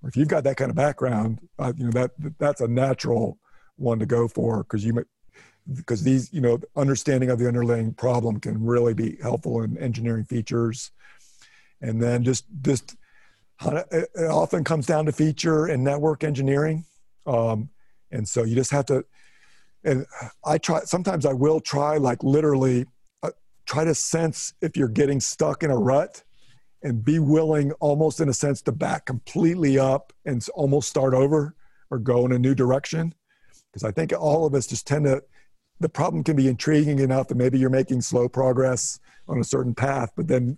[0.05, 3.39] if you've got that kind of background, uh, you know that that's a natural
[3.77, 5.05] one to go for because you
[5.75, 10.25] because these you know understanding of the underlying problem can really be helpful in engineering
[10.25, 10.91] features,
[11.81, 12.97] and then just just
[13.63, 16.85] it often comes down to feature and network engineering,
[17.27, 17.69] um,
[18.11, 19.05] and so you just have to.
[19.85, 20.07] And
[20.45, 22.87] I try sometimes I will try like literally
[23.23, 23.31] uh,
[23.67, 26.23] try to sense if you're getting stuck in a rut
[26.83, 31.55] and be willing almost in a sense to back completely up and almost start over
[31.91, 33.15] or go in a new direction
[33.71, 35.23] because i think all of us just tend to
[35.81, 39.75] the problem can be intriguing enough that maybe you're making slow progress on a certain
[39.75, 40.57] path but then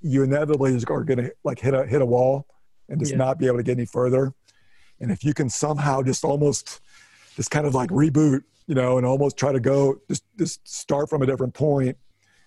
[0.00, 2.46] you inevitably are going to like hit a hit a wall
[2.88, 3.18] and just yeah.
[3.18, 4.32] not be able to get any further
[5.00, 6.80] and if you can somehow just almost
[7.36, 11.08] just kind of like reboot you know and almost try to go just just start
[11.08, 11.96] from a different point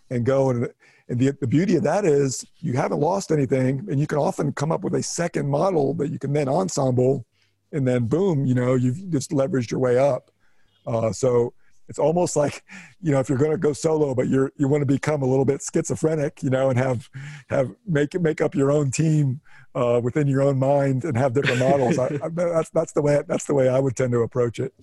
[0.09, 0.69] and go and
[1.09, 4.51] and the, the beauty of that is you haven't lost anything, and you can often
[4.51, 7.25] come up with a second model that you can then ensemble,
[7.71, 10.31] and then boom, you know, you've just leveraged your way up.
[10.85, 11.53] Uh, so
[11.87, 12.63] it's almost like,
[13.01, 15.25] you know, if you're going to go solo, but you're you want to become a
[15.25, 17.09] little bit schizophrenic, you know, and have
[17.49, 19.39] have make make up your own team
[19.75, 21.97] uh, within your own mind and have different models.
[21.97, 24.73] I, I, that's that's the way that's the way I would tend to approach it.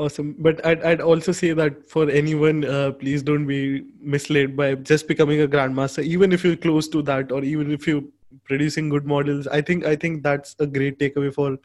[0.00, 0.34] Awesome.
[0.38, 5.06] But I'd, I'd also say that for anyone, uh, please don't be misled by just
[5.06, 6.02] becoming a grandmaster.
[6.02, 8.04] Even if you're close to that, or even if you're
[8.44, 11.58] producing good models, I think I think that's a great takeaway for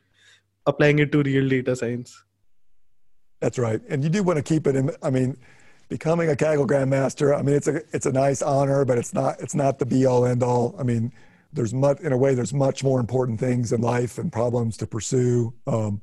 [0.66, 2.26] applying it to real data science.
[3.40, 4.92] That's right, and you do want to keep it in.
[5.02, 5.38] I mean,
[5.88, 7.40] becoming a Kaggle grandmaster.
[7.40, 10.06] I mean, it's a it's a nice honor, but it's not it's not the be
[10.06, 10.76] all end all.
[10.78, 11.14] I mean,
[11.54, 12.36] there's much in a way.
[12.36, 15.54] There's much more important things in life and problems to pursue.
[15.68, 16.02] Um,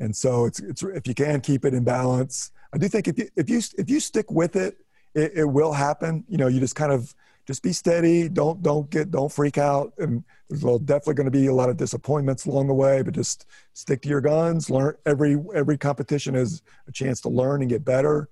[0.00, 3.18] and so it's, it's if you can keep it in balance i do think if
[3.18, 4.78] you if you if you stick with it,
[5.14, 6.24] it it, will happen.
[6.28, 7.14] You know you just kind of
[7.46, 8.28] just be steady.
[8.28, 9.92] Don't don't get don't freak out.
[9.98, 13.46] And there's definitely going to be a lot of disappointments along the way but just
[13.72, 17.84] stick to your guns learn every every competition is a chance to learn and get
[17.84, 18.28] better.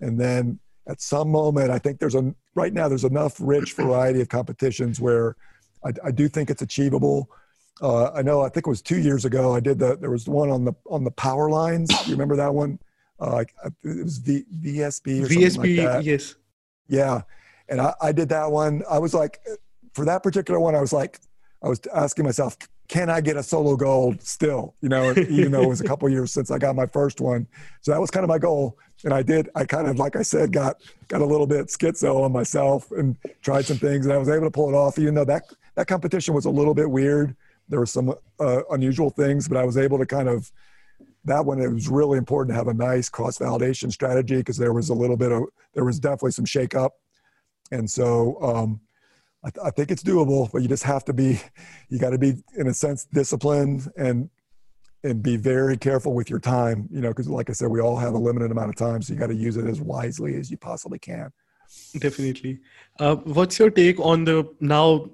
[0.00, 0.58] And then
[0.88, 5.00] at some moment i think there's a right now there's enough rich variety of competitions
[5.00, 5.36] where
[5.84, 7.28] I, I do think it's achievable
[7.82, 8.42] uh, I know.
[8.42, 9.54] I think it was two years ago.
[9.54, 9.96] I did the.
[9.96, 11.90] There was one on the on the power lines.
[12.06, 12.78] You remember that one?
[13.18, 13.44] Uh,
[13.82, 16.04] it was the VSB VSB, like.
[16.04, 16.34] Yes.
[16.88, 17.22] Yeah,
[17.68, 18.82] and I, I did that one.
[18.90, 19.40] I was like,
[19.94, 21.20] for that particular one, I was like,
[21.62, 22.56] I was asking myself,
[22.88, 24.74] can I get a solo gold still?
[24.80, 27.46] You know, even though it was a couple years since I got my first one.
[27.82, 28.76] So that was kind of my goal.
[29.04, 32.22] And I did, I kind of, like I said, got, got a little bit schizo
[32.24, 35.14] on myself and tried some things and I was able to pull it off, even
[35.14, 35.44] though that,
[35.76, 37.36] that competition was a little bit weird.
[37.70, 40.50] There were some uh, unusual things, but I was able to kind of,
[41.24, 44.72] that one, it was really important to have a nice cross validation strategy because there
[44.72, 45.44] was a little bit of,
[45.74, 46.92] there was definitely some shake up.
[47.72, 48.80] And so, um,
[49.42, 51.40] I, th- I, think it's doable, but you just have to be,
[51.88, 54.28] you got to be in a sense disciplined and
[55.02, 56.88] and be very careful with your time.
[56.92, 59.12] You know, because like I said, we all have a limited amount of time, so
[59.12, 61.32] you got to use it as wisely as you possibly can.
[61.98, 62.60] Definitely.
[62.98, 65.08] Uh, what's your take on the now?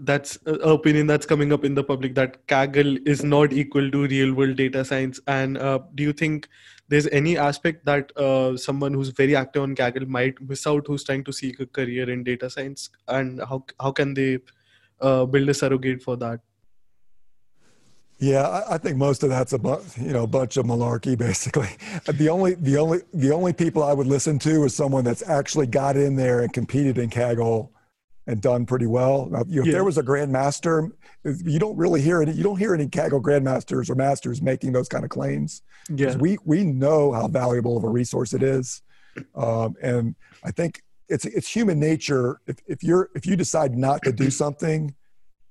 [0.00, 4.34] That's opinion that's coming up in the public that Kaggle is not equal to real
[4.34, 5.20] world data science.
[5.26, 6.48] And uh, do you think
[6.88, 11.04] there's any aspect that uh, someone who's very active on Kaggle might miss out who's
[11.04, 12.90] trying to seek a career in data science?
[13.06, 14.38] And how how can they
[15.00, 16.40] uh, build a surrogate for that?
[18.18, 21.70] Yeah I, think most of that's a bu- you know bunch of malarkey basically.
[22.04, 25.66] The only the only the only people i would listen to is someone that's actually
[25.66, 27.70] got in there and competed in kaggle
[28.30, 29.26] and done pretty well.
[29.26, 29.72] Now, you if yeah.
[29.72, 30.90] there was a grandmaster,
[31.24, 32.32] you don't really hear any.
[32.32, 35.62] You don't hear any Kaggle grandmasters or masters making those kind of claims.
[35.92, 38.82] Yeah, we we know how valuable of a resource it is,
[39.34, 40.14] um, and
[40.44, 42.40] I think it's it's human nature.
[42.46, 44.94] If if you're if you decide not to do something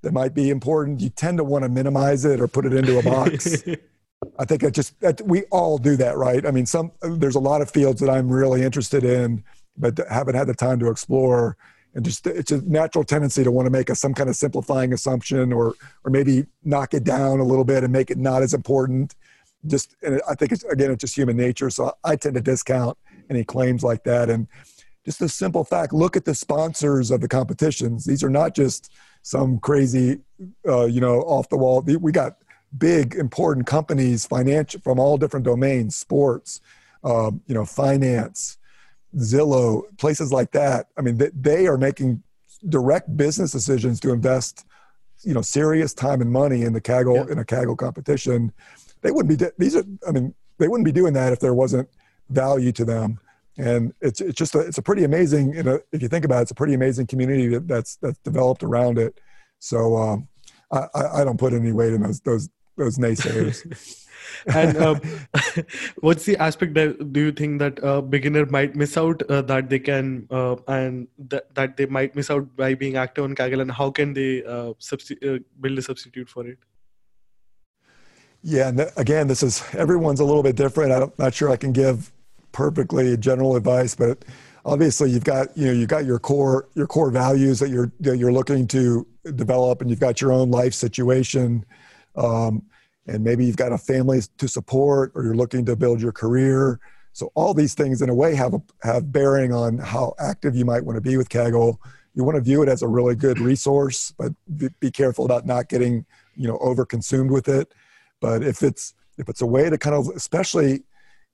[0.02, 2.98] that might be important, you tend to want to minimize it or put it into
[2.98, 3.62] a box.
[4.40, 6.46] I think it just that we all do that, right?
[6.46, 9.44] I mean, some there's a lot of fields that I'm really interested in,
[9.78, 11.58] but haven't had the time to explore
[11.96, 14.94] and just it's a natural tendency to want to make a, some kind of simplifying
[14.94, 15.74] assumption or
[16.04, 19.16] or maybe knock it down a little bit and make it not as important.
[19.66, 21.70] Just and i think it's again it's just human nature.
[21.70, 22.98] So i tend to discount
[23.30, 24.30] any claims like that.
[24.30, 24.48] And
[25.06, 28.06] just a simple fact look at the sponsors of the competitions.
[28.06, 28.92] These are not just
[29.24, 30.20] some crazy
[30.68, 31.82] uh, you know off the wall.
[31.82, 32.38] We got
[32.78, 36.62] big important companies financial from all different domains sports
[37.04, 38.59] um, you know finance
[39.16, 40.88] Zillow, places like that.
[40.98, 42.24] I mean, they, they are making
[42.68, 44.66] direct business decisions to invest,
[45.24, 47.32] you know, serious time and money in the Kaggle yeah.
[47.32, 48.52] in a Kaggle competition.
[49.02, 49.84] They wouldn't be these are.
[50.08, 51.90] I mean, they wouldn't be doing that if there wasn't
[52.30, 53.20] value to them.
[53.58, 55.54] And it's it's just a, it's a pretty amazing.
[55.54, 58.64] You know, if you think about it, it's a pretty amazing community that's that's developed
[58.64, 59.20] around it.
[59.60, 60.28] So um,
[60.72, 64.06] I, I don't put any weight in those those those naysayers.
[64.48, 65.00] and uh,
[66.00, 69.70] what's the aspect that do you think that a beginner might miss out uh, that
[69.70, 73.62] they can uh, and th- that they might miss out by being active on Kaggle
[73.62, 76.58] and how can they uh, substi- uh, build a substitute for it?
[78.42, 80.92] Yeah, and again, this is everyone's a little bit different.
[80.92, 82.12] I'm not sure I can give
[82.52, 84.24] perfectly general advice, but
[84.66, 88.18] obviously you've got you know you've got your core your core values that you're that
[88.18, 89.06] you're looking to
[89.36, 91.66] develop, and you've got your own life situation.
[92.16, 92.64] Um,
[93.10, 96.80] and maybe you've got a family to support or you're looking to build your career.
[97.14, 100.64] So all these things in a way have a, have bearing on how active you
[100.64, 101.78] might want to be with Kaggle.
[102.14, 104.32] You want to view it as a really good resource, but
[104.80, 106.06] be careful about not getting,
[106.36, 107.74] you know, over consumed with it.
[108.22, 110.84] But if it's if it's a way to kind of especially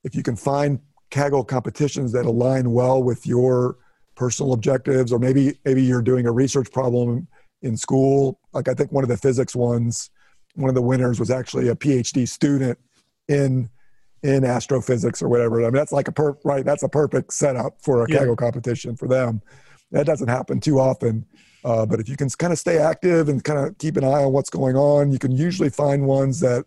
[0.04, 3.76] if you can find Kaggle competitions that align well with your
[4.16, 7.28] personal objectives or maybe maybe you're doing a research problem
[7.62, 10.10] in school like i think one of the physics ones
[10.56, 12.78] one of the winners was actually a PhD student
[13.28, 13.70] in
[14.22, 15.60] in astrophysics or whatever.
[15.60, 16.64] I mean, that's like a per right.
[16.64, 18.18] That's a perfect setup for a yeah.
[18.18, 19.42] Kaggle competition for them.
[19.92, 21.24] That doesn't happen too often.
[21.64, 24.24] Uh, but if you can kind of stay active and kind of keep an eye
[24.24, 26.64] on what's going on, you can usually find ones that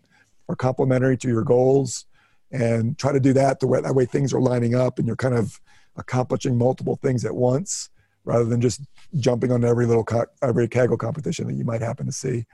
[0.48, 2.06] are complementary to your goals
[2.52, 5.16] and try to do that the way that way things are lining up and you're
[5.16, 5.60] kind of
[5.96, 7.90] accomplishing multiple things at once
[8.26, 8.82] rather than just
[9.18, 12.46] jumping on every little co- every Kaggle competition that you might happen to see.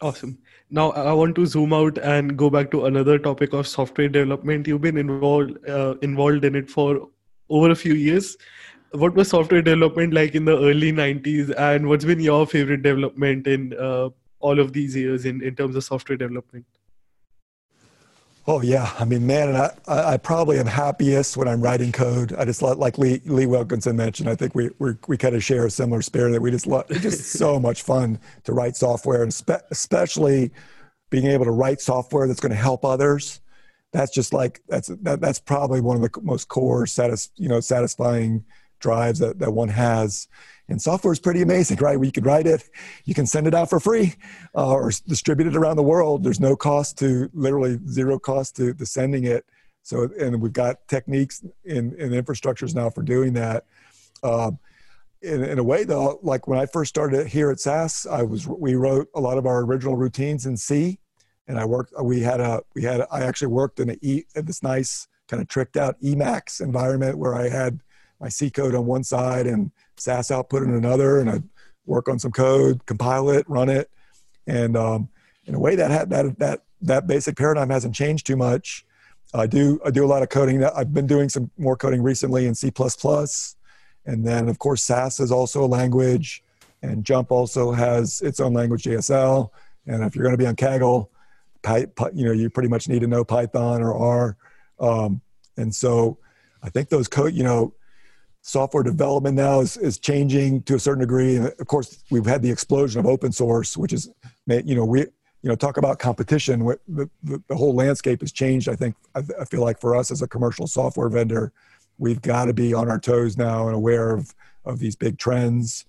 [0.00, 0.38] Awesome.
[0.70, 4.66] Now I want to zoom out and go back to another topic of software development.
[4.66, 7.08] You've been involved uh, involved in it for
[7.50, 8.36] over a few years.
[8.92, 13.46] What was software development like in the early '90s, and what's been your favorite development
[13.46, 14.08] in uh,
[14.40, 16.64] all of these years in, in terms of software development?
[18.46, 22.32] Oh yeah, I mean, man, and I, I probably am happiest when I'm writing code.
[22.32, 24.30] I just like Lee, Lee Wilkinson mentioned.
[24.30, 26.86] I think we we we kind of share a similar spirit that we just love.
[26.88, 30.52] It's just so much fun to write software, and spe- especially
[31.10, 33.40] being able to write software that's going to help others.
[33.92, 37.60] That's just like that's that, that's probably one of the most core satis, you know
[37.60, 38.44] satisfying
[38.80, 40.28] drives that, that one has.
[40.70, 42.02] And software is pretty amazing, right?
[42.02, 42.68] You can write it,
[43.04, 44.14] you can send it out for free
[44.54, 46.22] uh, or distribute it around the world.
[46.22, 49.44] There's no cost to, literally zero cost to, to sending it.
[49.82, 53.64] So, and we've got techniques and, and infrastructures now for doing that.
[54.22, 54.58] Um,
[55.22, 58.46] in, in a way though, like when I first started here at SAS, I was
[58.46, 60.98] we wrote a lot of our original routines in C,
[61.46, 61.92] and I worked.
[62.02, 65.42] We had a we had I actually worked in a E in this nice kind
[65.42, 67.80] of tricked out Emacs environment where I had
[68.18, 69.70] my C code on one side and
[70.00, 71.42] SAS output in another, and I
[71.86, 73.90] work on some code, compile it, run it,
[74.46, 75.08] and um,
[75.46, 78.84] in a way that had that that that basic paradigm hasn't changed too much.
[79.34, 80.64] I do I do a lot of coding.
[80.64, 82.72] I've been doing some more coding recently in C++,
[84.06, 86.42] and then of course SAS is also a language,
[86.82, 89.50] and JMP also has its own language JSL.
[89.86, 91.08] And if you're going to be on Kaggle,
[92.14, 94.36] you know you pretty much need to know Python or R.
[94.78, 95.20] Um,
[95.56, 96.18] and so
[96.62, 97.74] I think those code, you know,
[98.42, 101.36] software development now is, is changing to a certain degree.
[101.36, 104.10] And of course, we've had the explosion of open source, which is,
[104.46, 105.00] you know, we
[105.42, 109.22] you know talk about competition the, the, the whole landscape has changed i think I,
[109.40, 111.50] I, feel like for us as a commercial software vendor
[111.96, 114.34] we've got to be on our toes now and aware of
[114.64, 115.84] of these big trends.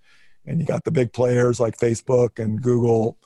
[0.46, 3.18] And you got the big players like facebook and google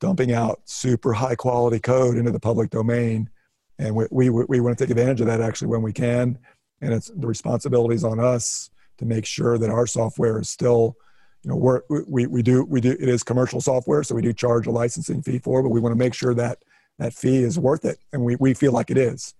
[0.00, 3.30] dumping out super high quality code into the public domain.
[3.78, 6.38] And we, we, we want to take advantage of that actually when we can
[6.80, 10.96] and it's the responsibilities on us to make sure that our software is still
[11.42, 14.32] you know we're, we we do we do it is commercial software so we do
[14.32, 16.58] charge a licensing fee for it but we want to make sure that
[16.98, 19.34] that fee is worth it and we, we feel like it is.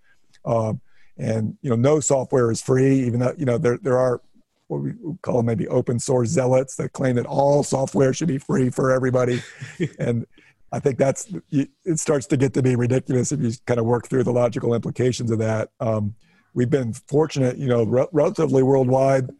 [0.44, 0.80] Um,
[1.18, 4.20] and you know no software is free even though you know there, there are
[4.68, 8.68] what we call maybe open source zealots that claim that all software should be free
[8.68, 9.42] for everybody.
[9.98, 10.26] And
[10.72, 14.08] i think that's it starts to get to be ridiculous if you kind of work
[14.08, 15.70] through the logical implications of that.
[15.80, 16.14] Um,
[16.56, 19.30] we've been fortunate you know re- relatively worldwide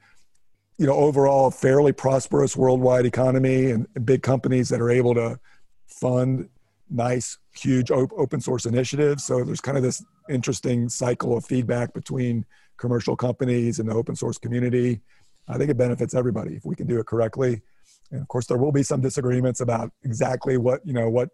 [0.78, 5.38] you know, overall fairly prosperous worldwide economy and, and big companies that are able to
[5.86, 6.48] fund
[6.90, 9.24] nice, huge op- open source initiatives.
[9.24, 12.44] So there's kind of this interesting cycle of feedback between
[12.76, 15.00] commercial companies and the open source community.
[15.48, 17.62] I think it benefits everybody if we can do it correctly.
[18.10, 21.30] And of course, there will be some disagreements about exactly what you know what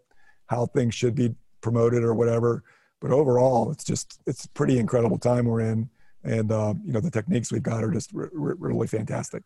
[0.47, 2.63] how things should be promoted or whatever.
[3.03, 5.89] But overall, it's just it's a pretty incredible time we're in
[6.23, 9.43] and uh, you know the techniques we've got are just really fantastic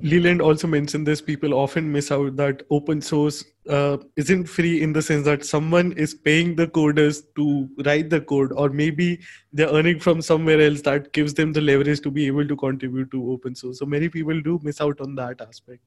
[0.00, 4.92] leland also mentioned this people often miss out that open source uh, isn't free in
[4.92, 9.18] the sense that someone is paying the coders to write the code or maybe
[9.52, 13.10] they're earning from somewhere else that gives them the leverage to be able to contribute
[13.10, 15.82] to open source so many people do miss out on that aspect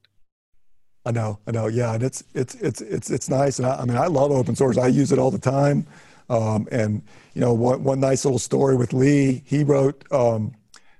[1.05, 1.67] I know, I know.
[1.67, 4.53] Yeah, and it's it's it's it's it's nice, and I, I mean, I love open
[4.53, 4.77] source.
[4.77, 5.87] I use it all the time.
[6.29, 7.01] Um, and
[7.33, 10.53] you know, one, one nice little story with Lee, he wrote, um,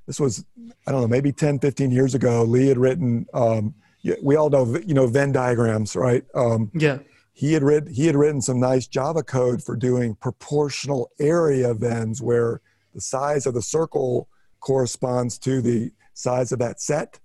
[0.08, 0.44] this was,
[0.88, 3.76] I don't know, maybe 10, 15 years ago, Lee had written, um,
[4.24, 6.24] we all know, you know, Venn diagrams, right?
[6.34, 7.00] Um, yeah.
[7.34, 12.22] He had, read, he had written some nice Java code for doing proportional area Venns
[12.22, 12.62] where
[12.94, 14.28] the size of the circle
[14.60, 17.20] corresponds to the size of that set.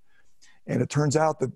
[0.66, 1.52] And it turns out that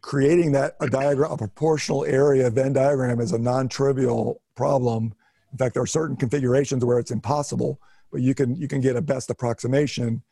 [0.00, 5.14] creating that a diagram, a proportional area Venn diagram is a non-trivial problem
[5.52, 7.78] in fact, there are certain configurations where it's impossible,
[8.10, 10.22] but you can you can get a best approximation.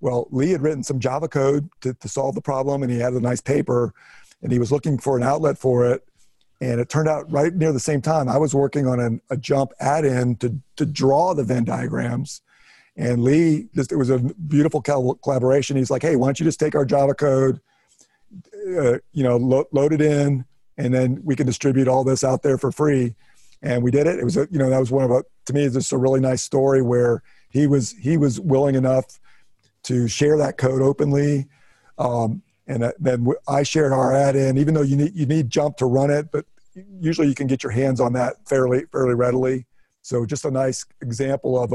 [0.00, 3.12] Well, Lee had written some Java code to, to solve the problem, and he had
[3.12, 3.94] a nice paper,
[4.42, 6.04] and he was looking for an outlet for it.
[6.60, 9.36] And it turned out right near the same time, I was working on an, a
[9.36, 12.40] JMP add-in to to draw the Venn diagrams.
[12.96, 15.76] And Lee, just it was a beautiful collaboration.
[15.76, 17.60] He's like, "Hey, why don't you just take our Java code,
[18.78, 20.46] uh, you know, lo- load it in,
[20.78, 23.14] and then we can distribute all this out there for free."
[23.64, 24.18] And we did it.
[24.18, 25.98] It was a, you know that was one of a to me it's just a
[25.98, 29.18] really nice story where he was he was willing enough
[29.84, 31.46] to share that code openly,
[31.98, 34.58] um, and then I shared our add-in.
[34.58, 36.44] Even though you need you need JMP to run it, but
[37.00, 39.64] usually you can get your hands on that fairly fairly readily.
[40.02, 41.72] So just a nice example of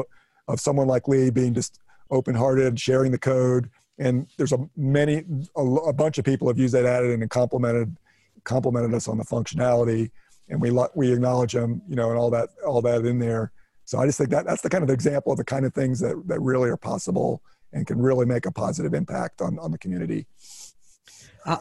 [0.47, 1.79] of someone like Lee being just
[2.11, 3.69] open-hearted, sharing the code.
[3.97, 5.25] And there's a many
[5.55, 7.97] a, a bunch of people have used that add-in and complimented
[8.43, 10.11] complimented us on the functionality
[10.49, 13.51] and we we acknowledge them, you know, and all that all that in there.
[13.85, 15.99] So I just think that that's the kind of example of the kind of things
[15.99, 17.41] that that really are possible
[17.73, 20.27] and can really make a positive impact on on the community.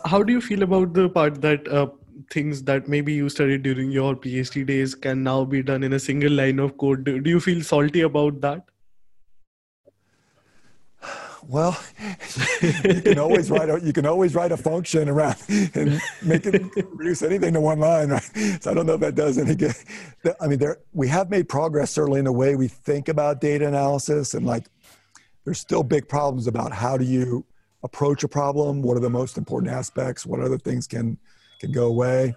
[0.04, 1.86] How do you feel about the part that uh,
[2.30, 5.98] things that maybe you studied during your PhD days can now be done in a
[5.98, 7.04] single line of code?
[7.04, 8.64] Do, do you feel salty about that?
[11.48, 11.80] Well,
[12.60, 16.62] you can always write a you can always write a function around and make it
[16.92, 18.58] reduce anything to one line, right?
[18.60, 19.74] So I don't know if that does any good.
[20.42, 23.66] I mean, there we have made progress certainly in the way we think about data
[23.66, 24.66] analysis, and like
[25.46, 27.46] there's still big problems about how do you
[27.82, 28.82] approach a problem.
[28.82, 30.26] What are the most important aspects?
[30.26, 31.16] What other things can
[31.60, 32.36] can go away?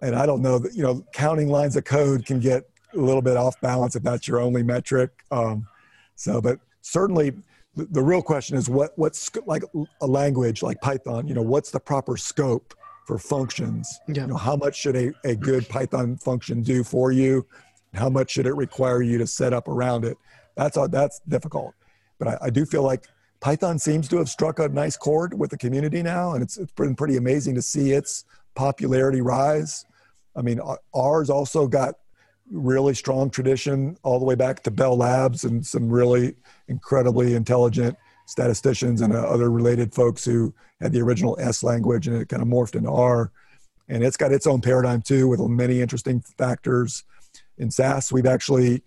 [0.00, 2.64] And I don't know that you know counting lines of code can get
[2.94, 5.10] a little bit off balance if that's your only metric.
[5.30, 5.66] Um,
[6.14, 7.34] so, but certainly
[7.74, 9.62] the, the real question is what what's like
[10.00, 11.26] a language like Python.
[11.26, 12.74] You know, what's the proper scope
[13.06, 14.00] for functions?
[14.08, 14.22] Yeah.
[14.22, 17.46] You know, how much should a, a good Python function do for you?
[17.94, 20.16] How much should it require you to set up around it?
[20.56, 21.74] That's uh, that's difficult.
[22.18, 23.06] But I, I do feel like
[23.40, 26.72] Python seems to have struck a nice chord with the community now, and it's it's
[26.72, 29.84] been pretty amazing to see its popularity rise.
[30.36, 30.60] I mean,
[30.94, 31.94] ours also got
[32.52, 36.34] really strong tradition all the way back to Bell Labs and some really
[36.68, 37.96] incredibly intelligent
[38.26, 42.42] statisticians and uh, other related folks who had the original S language and it kind
[42.42, 43.32] of morphed into R.
[43.88, 47.04] And it's got its own paradigm too with many interesting factors.
[47.58, 48.82] In SAS, we've actually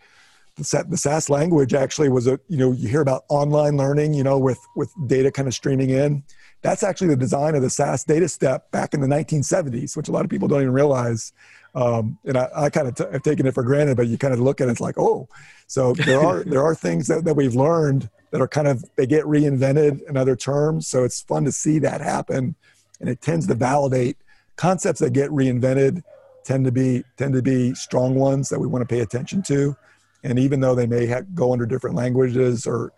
[0.55, 4.23] the, the SAS language actually was a you know you hear about online learning you
[4.23, 6.23] know with with data kind of streaming in.
[6.65, 10.11] That's actually the design of the SAS data step back in the 1970s, which a
[10.11, 11.31] lot of people don't even realize.
[11.75, 14.33] Um, and I, I kind of t- have taken it for granted, but you kind
[14.33, 15.29] of look at it, it's like, oh,
[15.67, 19.05] so there are there are things that, that we've learned that are kind of they
[19.05, 20.87] get reinvented in other terms.
[20.87, 22.55] So it's fun to see that happen,
[22.99, 24.17] and it tends to validate
[24.55, 26.01] concepts that get reinvented
[26.45, 29.75] tend to be tend to be strong ones that we want to pay attention to.
[30.23, 32.91] And even though they may have, go under different languages or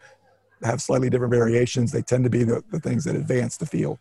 [0.63, 3.99] have slightly different variations, they tend to be the, the things that advance the field.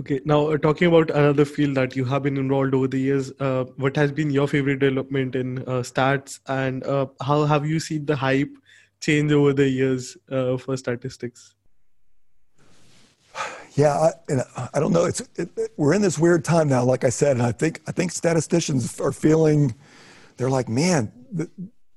[0.00, 3.30] Okay, now uh, talking about another field that you have been involved over the years,
[3.38, 7.78] uh, what has been your favorite development in uh, stats, and uh, how have you
[7.78, 8.50] seen the hype
[9.00, 11.54] change over the years uh, for statistics?
[13.76, 14.42] Yeah, I, and
[14.72, 15.04] I don't know.
[15.04, 16.84] It's it, it, we're in this weird time now.
[16.84, 19.74] Like I said, and I think I think statisticians are feeling
[20.36, 21.10] they're like, man,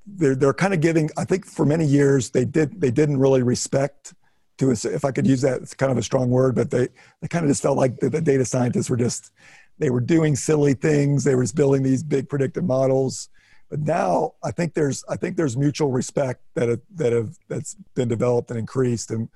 [0.08, 1.10] they're they're kind of giving.
[1.18, 4.14] I think for many years they did they didn't really respect
[4.58, 6.89] to us, if I could use that, it's kind of a strong word, but they,
[7.22, 9.32] they kind of just felt like the, the data scientists were just,
[9.78, 11.24] they were doing silly things.
[11.24, 13.30] They were building these big predictive models.
[13.70, 17.76] But now I think there's, I think there's mutual respect that have, that have, that's
[17.95, 19.12] been developed and increased.
[19.12, 19.30] And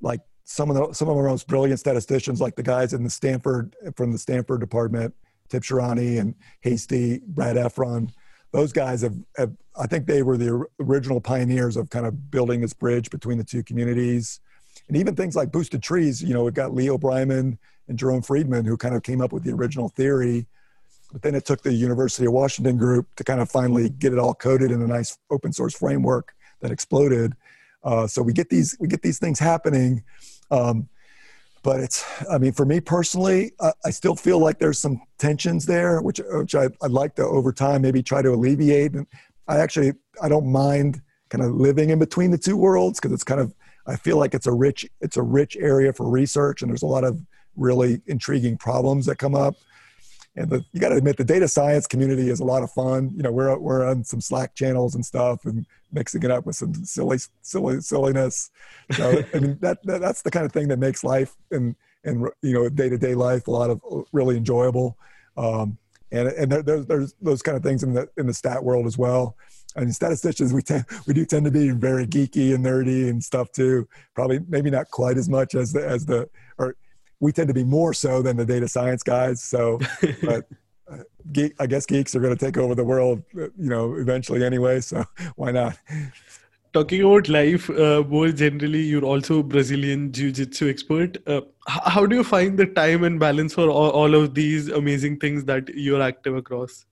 [0.00, 3.10] like some of the, some of our most brilliant statisticians, like the guys in the
[3.10, 5.14] Stanford, from the Stanford department,
[5.48, 8.10] Tibshirani and Hastie, Brad Efron,
[8.52, 12.60] those guys have, have, I think they were the original pioneers of kind of building
[12.60, 14.40] this bridge between the two communities.
[14.88, 18.64] And even things like boosted trees you know we've got leo Breiman and jerome friedman
[18.64, 20.46] who kind of came up with the original theory.
[21.12, 24.18] But then it took the university of washington group to kind of finally get it
[24.18, 27.34] all coded in a nice open source framework that exploded.
[27.84, 30.02] Uh, so we get these we get these things happening.
[30.50, 30.88] Um,
[31.66, 33.52] but it's i mean for me personally
[33.84, 37.52] I, still feel like there's some tensions there which which I, would like to over
[37.52, 39.06] time maybe try to alleviate and
[39.48, 39.92] i actually
[40.22, 43.52] i don't mind kind of living in between the two worlds because it's kind of
[43.86, 46.86] I feel like it's a rich it's a rich area for research, and there's a
[46.86, 47.20] lot of
[47.56, 49.54] really intriguing problems that come up.
[50.36, 53.10] And the, you got to admit, the data science community is a lot of fun.
[53.16, 56.56] You know, we're we're on some Slack channels and stuff, and mixing it up with
[56.56, 58.50] some silly, silly silliness.
[58.92, 61.74] So, I mean, that, that that's the kind of thing that makes life and
[62.04, 63.80] and you know day to day life a lot of
[64.12, 64.96] really enjoyable.
[65.36, 65.78] Um,
[66.12, 68.86] and and there, there's there's those kind of things in the in the stat world
[68.86, 69.36] as well.
[69.74, 73.52] And statisticians, we tend we do tend to be very geeky and nerdy and stuff
[73.52, 73.88] too.
[74.14, 76.28] Probably maybe not quite as much as the as the
[76.58, 76.76] or
[77.20, 79.42] we tend to be more so than the data science guys.
[79.42, 79.78] So,
[80.22, 80.46] but
[80.90, 80.98] uh,
[81.32, 84.80] geek, I guess geeks are going to take over the world, you know, eventually anyway.
[84.80, 85.04] So
[85.36, 85.78] why not?
[86.72, 91.16] Talking about life uh, more generally, you're also Brazilian jiu-jitsu expert.
[91.26, 95.18] Uh, how do you find the time and balance for all, all of these amazing
[95.18, 96.84] things that you're active across?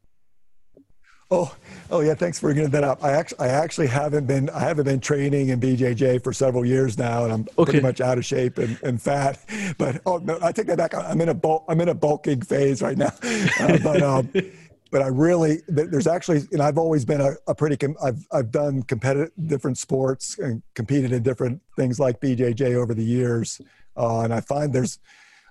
[1.30, 1.54] Oh,
[1.90, 2.14] oh yeah.
[2.14, 3.02] Thanks for bringing that up.
[3.02, 6.98] I actually, I actually haven't been, I haven't been training in BJJ for several years
[6.98, 7.64] now, and I'm okay.
[7.64, 9.38] pretty much out of shape and, and fat.
[9.78, 10.94] But oh no, I take that back.
[10.94, 13.12] I'm in a bulk, I'm in a bulking phase right now.
[13.60, 14.30] Uh, but um,
[14.90, 18.50] but I really, there's actually, and I've always been a, a pretty, com- I've I've
[18.50, 23.60] done competitive different sports and competed in different things like BJJ over the years,
[23.96, 24.98] uh, and I find there's.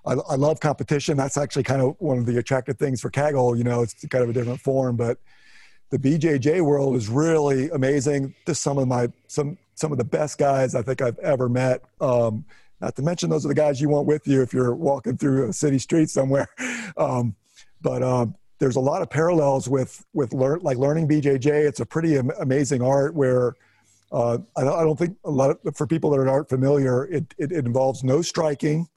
[0.05, 1.15] I, I love competition.
[1.15, 3.57] That's actually kind of one of the attractive things for Kaggle.
[3.57, 5.17] You know, it's kind of a different form, but
[5.93, 8.33] the BJJ world is really amazing.
[8.47, 11.83] Just some of my some some of the best guys I think I've ever met.
[12.01, 12.45] Um,
[12.81, 15.49] not to mention those are the guys you want with you if you're walking through
[15.49, 16.49] a city street somewhere.
[16.95, 17.35] Um,
[17.81, 21.47] but um, there's a lot of parallels with with learn like learning BJJ.
[21.47, 23.55] It's a pretty am- amazing art where
[24.11, 27.33] uh, I, don't, I, don't, think a lot of, for people that aren't familiar, it,
[27.39, 28.87] it, it, involves no striking,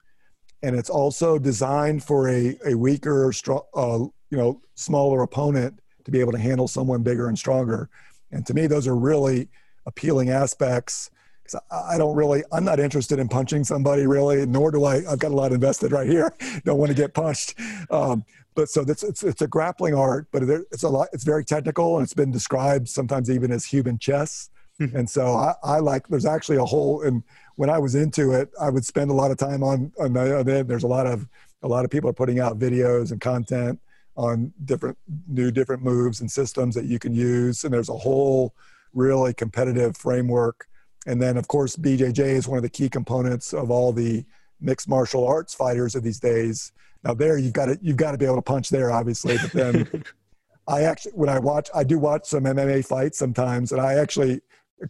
[0.62, 6.12] and it's also designed for a a weaker, strong, uh, you know, smaller opponent to
[6.12, 7.90] be able to handle someone bigger and stronger.
[8.30, 9.48] And to me, those are really
[9.86, 11.10] appealing aspects.
[11.42, 15.02] Because I don't really, I'm not interested in punching somebody really, nor do I.
[15.08, 16.34] I've got a lot invested right here.
[16.64, 17.54] don't want to get punched.
[17.90, 21.08] Um, but so that's it's, it's a grappling art, but it's a lot.
[21.12, 24.48] It's very technical, and it's been described sometimes even as human chess.
[24.80, 24.96] Mm-hmm.
[24.96, 27.22] And so I, I, like, there's actually a whole, and
[27.56, 30.38] when I was into it, I would spend a lot of time on, on, the,
[30.38, 30.68] on it.
[30.68, 31.26] There's a lot of,
[31.62, 33.80] a lot of people are putting out videos and content
[34.16, 34.96] on different
[35.28, 37.64] new different moves and systems that you can use.
[37.64, 38.54] And there's a whole
[38.92, 40.66] really competitive framework.
[41.06, 44.24] And then of course bjj is one of the key components of all the
[44.60, 46.72] mixed martial arts fighters of these days.
[47.04, 49.52] Now there you've got to you've got to be able to punch there obviously but
[49.52, 50.04] then
[50.68, 54.40] i actually when i watch i do watch some mma fights sometimes and i actually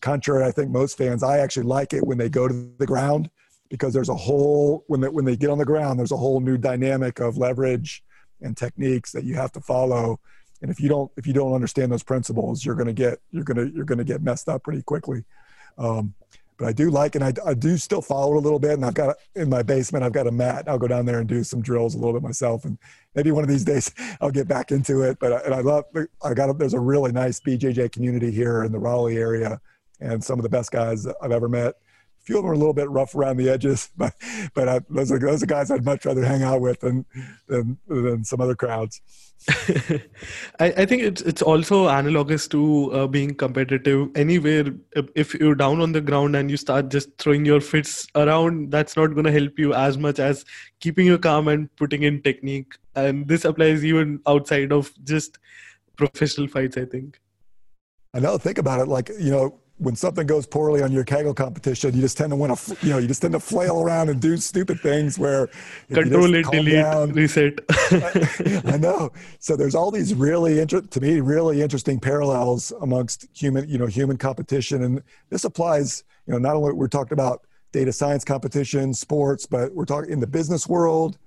[0.00, 3.28] contrary i think most fans i actually like it when they go to the ground
[3.68, 6.40] because there's a whole when they, when they get on the ground there's a whole
[6.40, 8.02] new dynamic of leverage
[8.40, 10.18] and techniques that you have to follow
[10.62, 13.44] and if you don't if you don't understand those principles you're going to get you're
[13.44, 15.24] going to you're going to get messed up pretty quickly
[15.78, 16.14] um,
[16.58, 18.72] but I do like, and I, I do still follow a little bit.
[18.72, 20.64] And I've got in my basement, I've got a mat.
[20.66, 22.64] I'll go down there and do some drills a little bit myself.
[22.64, 22.78] And
[23.14, 25.18] maybe one of these days I'll get back into it.
[25.20, 25.84] But and I love,
[26.22, 29.60] I got, a, there's a really nice BJJ community here in the Raleigh area,
[30.00, 31.74] and some of the best guys I've ever met.
[32.26, 34.14] Few of them are a little bit rough around the edges, but
[34.54, 37.06] but I, those are those are guys I'd much rather hang out with than
[37.46, 39.00] than than some other crowds.
[40.58, 44.08] I, I, think it's it's also analogous to uh, being competitive.
[44.16, 44.64] Anywhere,
[45.14, 48.96] if you're down on the ground and you start just throwing your fists around, that's
[48.96, 50.44] not going to help you as much as
[50.80, 52.74] keeping your calm and putting in technique.
[52.96, 55.38] And this applies even outside of just
[55.96, 56.76] professional fights.
[56.76, 57.20] I think.
[58.14, 58.38] I know.
[58.38, 58.88] Think about it.
[58.88, 62.36] Like you know, when something goes poorly on your Kaggle competition, you just tend to
[62.36, 65.48] want to, you know, you just tend to flail around and do stupid things where
[65.92, 67.60] control it, delete, down, reset.
[68.66, 69.12] I know.
[69.38, 73.86] So there's all these really, inter- to me, really interesting parallels amongst human, you know,
[73.86, 78.94] human competition, and this applies, you know, not only we're talking about data science competition,
[78.94, 81.18] sports, but we're talking in the business world,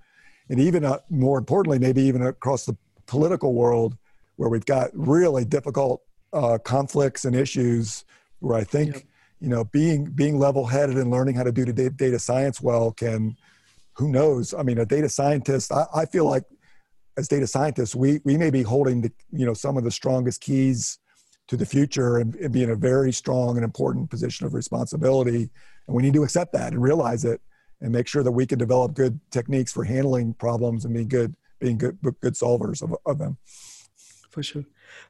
[0.50, 2.76] and even uh, more importantly, maybe even across the
[3.06, 3.96] political world,
[4.38, 6.02] where we've got really difficult
[6.34, 8.06] uh, conflicts and issues
[8.40, 9.04] where I think yep.
[9.40, 12.92] you know being being level headed and learning how to do the data science well
[12.92, 13.36] can
[13.94, 14.54] who knows?
[14.54, 16.44] I mean a data scientist I, I feel like
[17.18, 20.42] as data scientists we we may be holding the you know some of the strongest
[20.42, 21.00] keys
[21.48, 25.50] to the future and, and be in a very strong and important position of responsibility.
[25.88, 27.42] And we need to accept that and realize it
[27.82, 31.36] and make sure that we can develop good techniques for handling problems and being good
[31.60, 33.38] being good good solvers of, of them.
[34.30, 34.64] For sure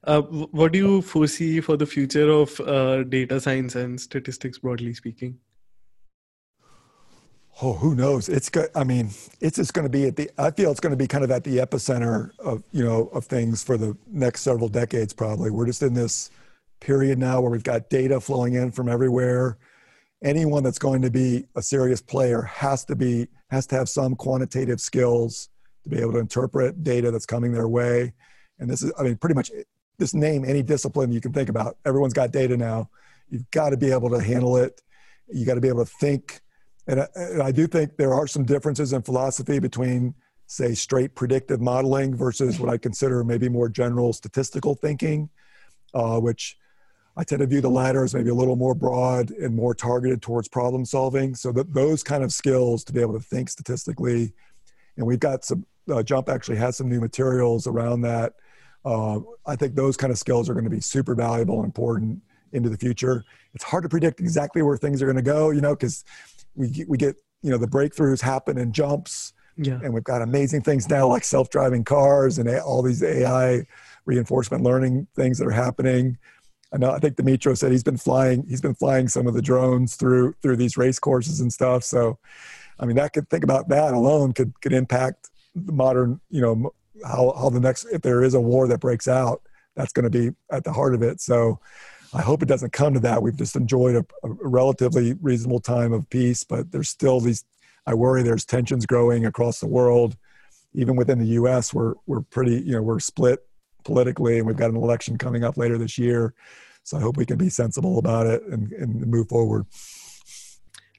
[0.04, 4.94] uh, what do you foresee for the future of uh, data science and statistics, broadly
[4.94, 5.38] speaking?
[7.62, 8.30] Oh, who knows?
[8.30, 8.70] It's good.
[8.74, 9.10] I mean,
[9.42, 10.30] it's just going to be at the.
[10.38, 13.26] I feel it's going to be kind of at the epicenter of you know of
[13.26, 15.12] things for the next several decades.
[15.12, 16.32] Probably, we're just in this
[16.80, 19.58] period now where we've got data flowing in from everywhere.
[20.24, 24.16] Anyone that's going to be a serious player has to be has to have some
[24.16, 25.50] quantitative skills
[25.84, 28.14] to be able to interpret data that's coming their way.
[28.60, 29.52] And this is, I mean, pretty much
[30.00, 31.78] just name any discipline you can think about.
[31.86, 32.90] Everyone's got data now.
[33.30, 34.82] You've got to be able to handle it.
[35.32, 36.42] You got to be able to think.
[36.88, 40.16] And I, and I do think there are some differences in philosophy between,
[40.48, 45.30] say, straight predictive modeling versus what I consider maybe more general statistical thinking,
[45.94, 46.58] uh, which
[47.16, 50.22] I tend to view the latter as maybe a little more broad and more targeted
[50.22, 51.36] towards problem solving.
[51.36, 54.34] So that those kind of skills to be able to think statistically,
[54.98, 55.66] and we've got some.
[55.90, 58.34] Uh, JMP actually has some new materials around that
[58.86, 62.22] uh, I think those kind of skills are going to be super valuable and important
[62.54, 63.24] into the future.
[63.54, 66.04] It's hard to predict exactly where things are going to go, you know, because
[66.56, 69.80] we we get you know the breakthroughs happen in jumps, yeah.
[69.84, 73.66] and we've got amazing things now like self-driving cars and all these AI
[74.06, 76.18] reinforcement learning things that are happening.
[76.74, 79.42] I know I think Dmytro said he's been flying he's been flying some of the
[79.42, 81.84] drones through through these race courses and stuff.
[81.84, 82.20] So,
[82.80, 86.72] I mean, that could think about that alone could could impact the modern you know
[87.06, 89.42] how how the next if there is a war that breaks out,
[89.76, 91.22] that's going to be at the heart of it.
[91.22, 91.60] So
[92.14, 93.22] I hope it doesn't come to that.
[93.22, 97.46] We've just enjoyed a, a, relatively reasonable time of peace, but there's still these.
[97.86, 100.18] I worry there's tensions growing across the world,
[100.74, 101.74] even within the U.S.
[101.74, 103.40] We're we're pretty you know we're split
[103.84, 106.34] politically, and we've got an election coming up later this year.
[106.84, 109.66] So I hope we can be sensible about it and, and move forward.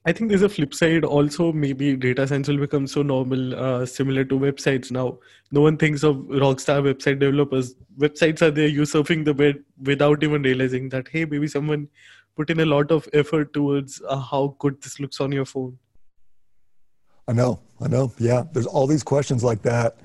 [0.07, 1.53] I think there's a flip side also.
[1.53, 5.19] Maybe data science will become so normal, uh, similar to websites now.
[5.53, 7.75] No one thinks of rockstar website developers.
[7.99, 11.87] Websites are there, you surfing the web without even realizing that, hey, maybe someone
[12.35, 15.79] put in a lot of effort towards uh, how good this looks on your phone.
[17.29, 18.11] I know, I know.
[18.19, 19.99] Yeah, there's all these questions like that.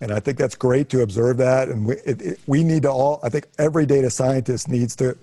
[0.00, 1.68] And I think that's great to observe that.
[1.68, 5.16] And we, it, it, we need to all, I think every data scientist needs to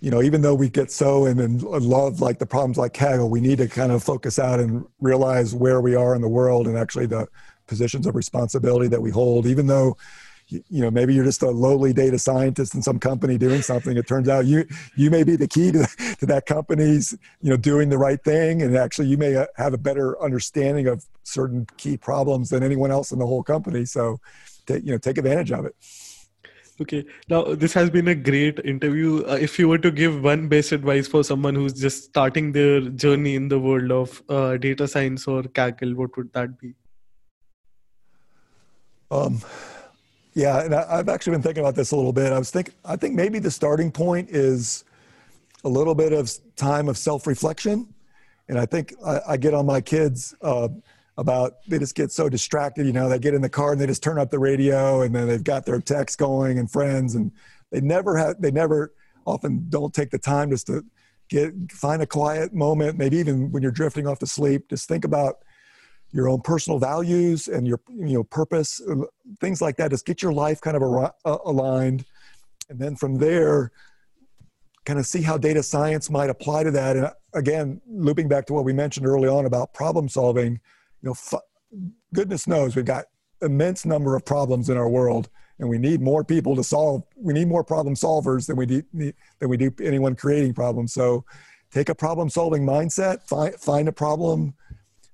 [0.00, 3.40] you know, even though we get so and, love like the problems like Kaggle, we
[3.40, 6.76] need to kind of focus out and realize where we are in the world and
[6.76, 7.26] actually the
[7.66, 9.46] positions of responsibility that we hold.
[9.46, 9.96] Even though,
[10.48, 14.08] you, know maybe you're just a lowly data scientist in some company doing something it
[14.08, 14.64] turns out you
[14.96, 15.86] you may be the key to,
[16.18, 18.62] to that company's you know doing the right thing.
[18.62, 23.12] And actually you may have a better understanding of certain key problems than anyone else
[23.12, 23.84] in the whole company.
[23.84, 24.20] So
[24.66, 25.74] take you know take advantage of it
[26.80, 27.04] Okay.
[27.28, 29.24] Now, this has been a great interview.
[29.26, 32.80] Uh, if you were to give one best advice for someone who's just starting their
[32.80, 36.74] journey in the world of uh, data science or Kaggle, what would that be?
[39.10, 39.42] Um,
[40.34, 42.32] yeah, and I, have actually been thinking about this a little bit.
[42.32, 44.84] I was think I think maybe the starting point is
[45.64, 47.92] a little bit of time of self-reflection,
[48.48, 50.34] and I think I, I get on my kids.
[50.40, 50.68] Uh,
[51.18, 53.86] about they just get so distracted you know they get in the car and they
[53.86, 57.32] just turn up the radio and then they've got their text going and friends and
[57.70, 58.94] they never have they never
[59.26, 60.84] often don't take the time just to
[61.28, 62.96] get find a quiet moment.
[62.96, 65.36] Maybe even when you're drifting off to sleep just think about
[66.10, 68.80] your own personal values and your you know purpose
[69.40, 69.90] things like that.
[69.90, 72.04] Just get your life kind of uh, aligned.
[72.70, 73.70] And then from there
[74.84, 76.96] kind of see how data science might apply to that.
[76.96, 80.60] And again looping back to what we mentioned early on about problem solving
[81.02, 81.40] you know,
[82.14, 83.06] goodness knows we've got
[83.42, 87.32] immense number of problems in our world and we need more people to solve we
[87.32, 90.92] need more problem solvers than we do than we do anyone creating problems.
[90.92, 91.24] So
[91.70, 94.54] take a problem solving mindset find find a problem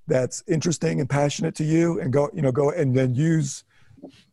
[0.06, 3.65] that's interesting and passionate to you and go you know go and then use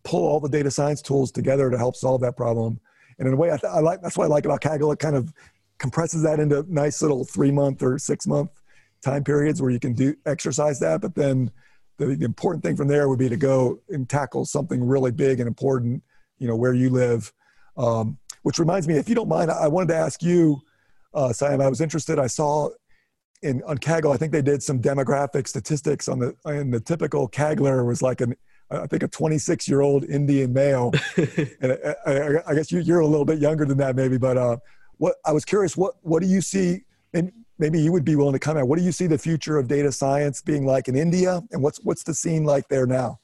[0.04, 2.80] pull all the data science tools together to help solve that problem.
[3.20, 4.94] And in a way i, I like that's what i like about kaggle.
[4.94, 5.34] It kind of
[5.80, 8.61] compresses that into nice little three month or six month
[9.02, 11.52] time periods where you can do exercise that but then
[11.98, 15.40] the, the, important thing from there would be to go and tackle something really big
[15.40, 16.02] and important
[16.40, 17.32] you know where you live
[17.78, 20.60] um, which reminds me if you don't mind i wanted to ask you
[21.14, 22.70] uh, Sam, i was interested i saw
[23.42, 27.28] in on kaggle i think they did some demographic statistics on the and the typical
[27.28, 28.36] kaggler was like an
[28.72, 33.00] I think a 26 year old Indian male, and I, I, I guess you, are
[33.00, 34.18] a little bit younger than that, maybe.
[34.18, 34.58] But uh,
[34.98, 36.84] what I was curious, what what do you see?
[37.14, 37.32] And
[37.62, 38.68] maybe you would be willing to comment.
[38.68, 41.80] What do you see the future of data science being like in India, and what's
[41.84, 43.20] what's the scene like there now?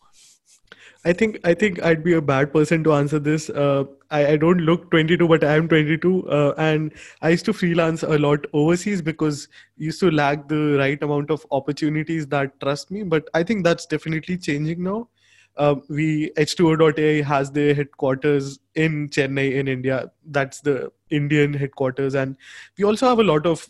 [1.06, 3.50] I think I think I'd be a bad person to answer this.
[3.50, 7.54] Uh, I, I, don't look 22, but I am 22, uh, and I used to
[7.54, 9.48] freelance a lot overseas because
[9.78, 13.04] used to lack the right amount of opportunities that trust me.
[13.04, 15.10] But I think that's definitely changing now.
[15.56, 20.12] Uh, we H2O.ai has their headquarters in Chennai in India.
[20.26, 22.36] That's the Indian headquarters, and
[22.78, 23.68] we also have a lot of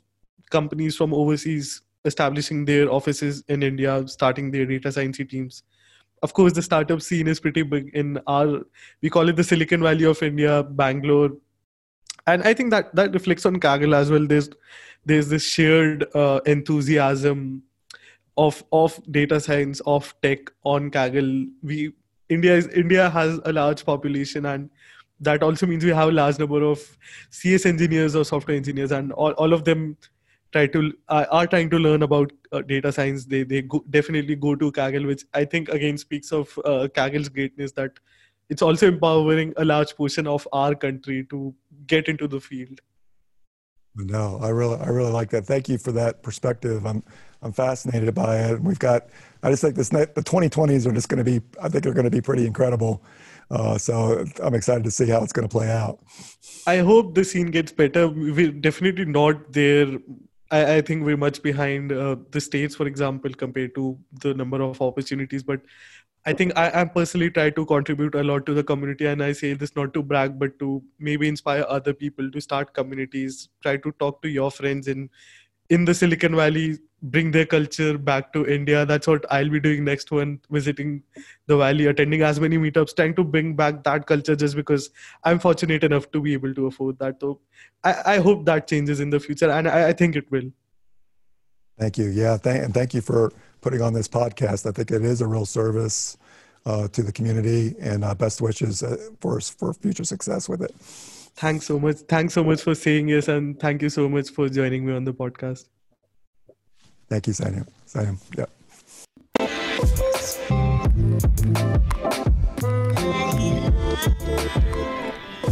[0.50, 5.64] companies from overseas establishing their offices in India, starting their data science teams.
[6.24, 8.62] Of course, the startup scene is pretty big in our,
[9.02, 11.32] we call it the Silicon Valley of India, Bangalore.
[12.26, 14.26] And I think that that reflects on Kaggle as well.
[14.26, 14.50] There's
[15.06, 17.64] there's this shared uh, enthusiasm
[18.36, 21.48] of of data science, of tech on Kaggle.
[21.64, 21.94] We
[22.28, 24.70] India is India has a large population and
[25.20, 26.80] that also means we have a large number of
[27.30, 29.98] CS engineers or software engineers, and all, all of them
[30.52, 34.36] try to uh, are trying to learn about uh, data science they they go, definitely
[34.36, 38.00] go to kaggle which i think again speaks of uh, kaggle's greatness that
[38.50, 41.54] it's also empowering a large portion of our country to
[41.86, 42.80] get into the field.
[43.96, 45.46] No i really i really like that.
[45.46, 46.86] Thank you for that perspective.
[46.86, 47.04] I'm
[47.42, 48.62] i'm fascinated by it.
[48.62, 49.08] We've got
[49.44, 52.06] i just think this the 2020s are just going to be i think are going
[52.06, 53.04] to be pretty incredible.
[53.50, 56.00] Uh, so I'm excited to see how it's going to play out.
[56.68, 58.10] I hope the scene gets better.
[58.10, 59.88] We're definitely not there
[60.52, 64.62] I, I think we're much behind uh, the states, for example, compared to the number
[64.62, 65.44] of opportunities.
[65.44, 65.62] But
[66.26, 69.32] I think I, I personally try to contribute a lot to the community, and I
[69.32, 73.50] say this not to brag, but to maybe inspire other people to start communities.
[73.62, 75.10] Try to talk to your friends in
[75.70, 78.86] in the Silicon Valley, bring their culture back to India.
[78.86, 81.04] That's what I'll be doing next when visiting
[81.46, 84.90] the Valley, attending as many meetups, trying to bring back that culture just because
[85.24, 87.20] I'm fortunate enough to be able to afford that.
[87.20, 87.40] So
[87.84, 90.52] I, I hope that changes in the future, and I, I think it will.
[91.78, 92.08] Thank you.
[92.08, 93.32] Yeah, and thank you for
[93.62, 94.68] putting on this podcast.
[94.68, 96.18] I think it is a real service
[96.66, 100.74] uh, to the community, and uh, best wishes uh, for for future success with it.
[101.38, 101.98] Thanks so much.
[102.10, 105.04] Thanks so much for saying yes, and thank you so much for joining me on
[105.04, 105.66] the podcast.
[107.10, 107.68] Thank you, Sanyam.
[107.88, 108.46] Sanyam, yeah.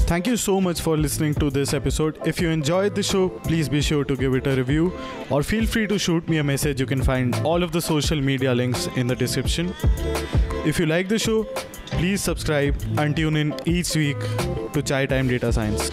[0.08, 2.20] Thank you so much for listening to this episode.
[2.26, 4.94] If you enjoyed the show, please be sure to give it a review
[5.30, 6.80] or feel free to shoot me a message.
[6.80, 9.74] You can find all of the social media links in the description.
[10.66, 11.48] If you like the show,
[11.98, 14.20] please subscribe and tune in each week
[14.74, 15.92] to Chai Time Data Science.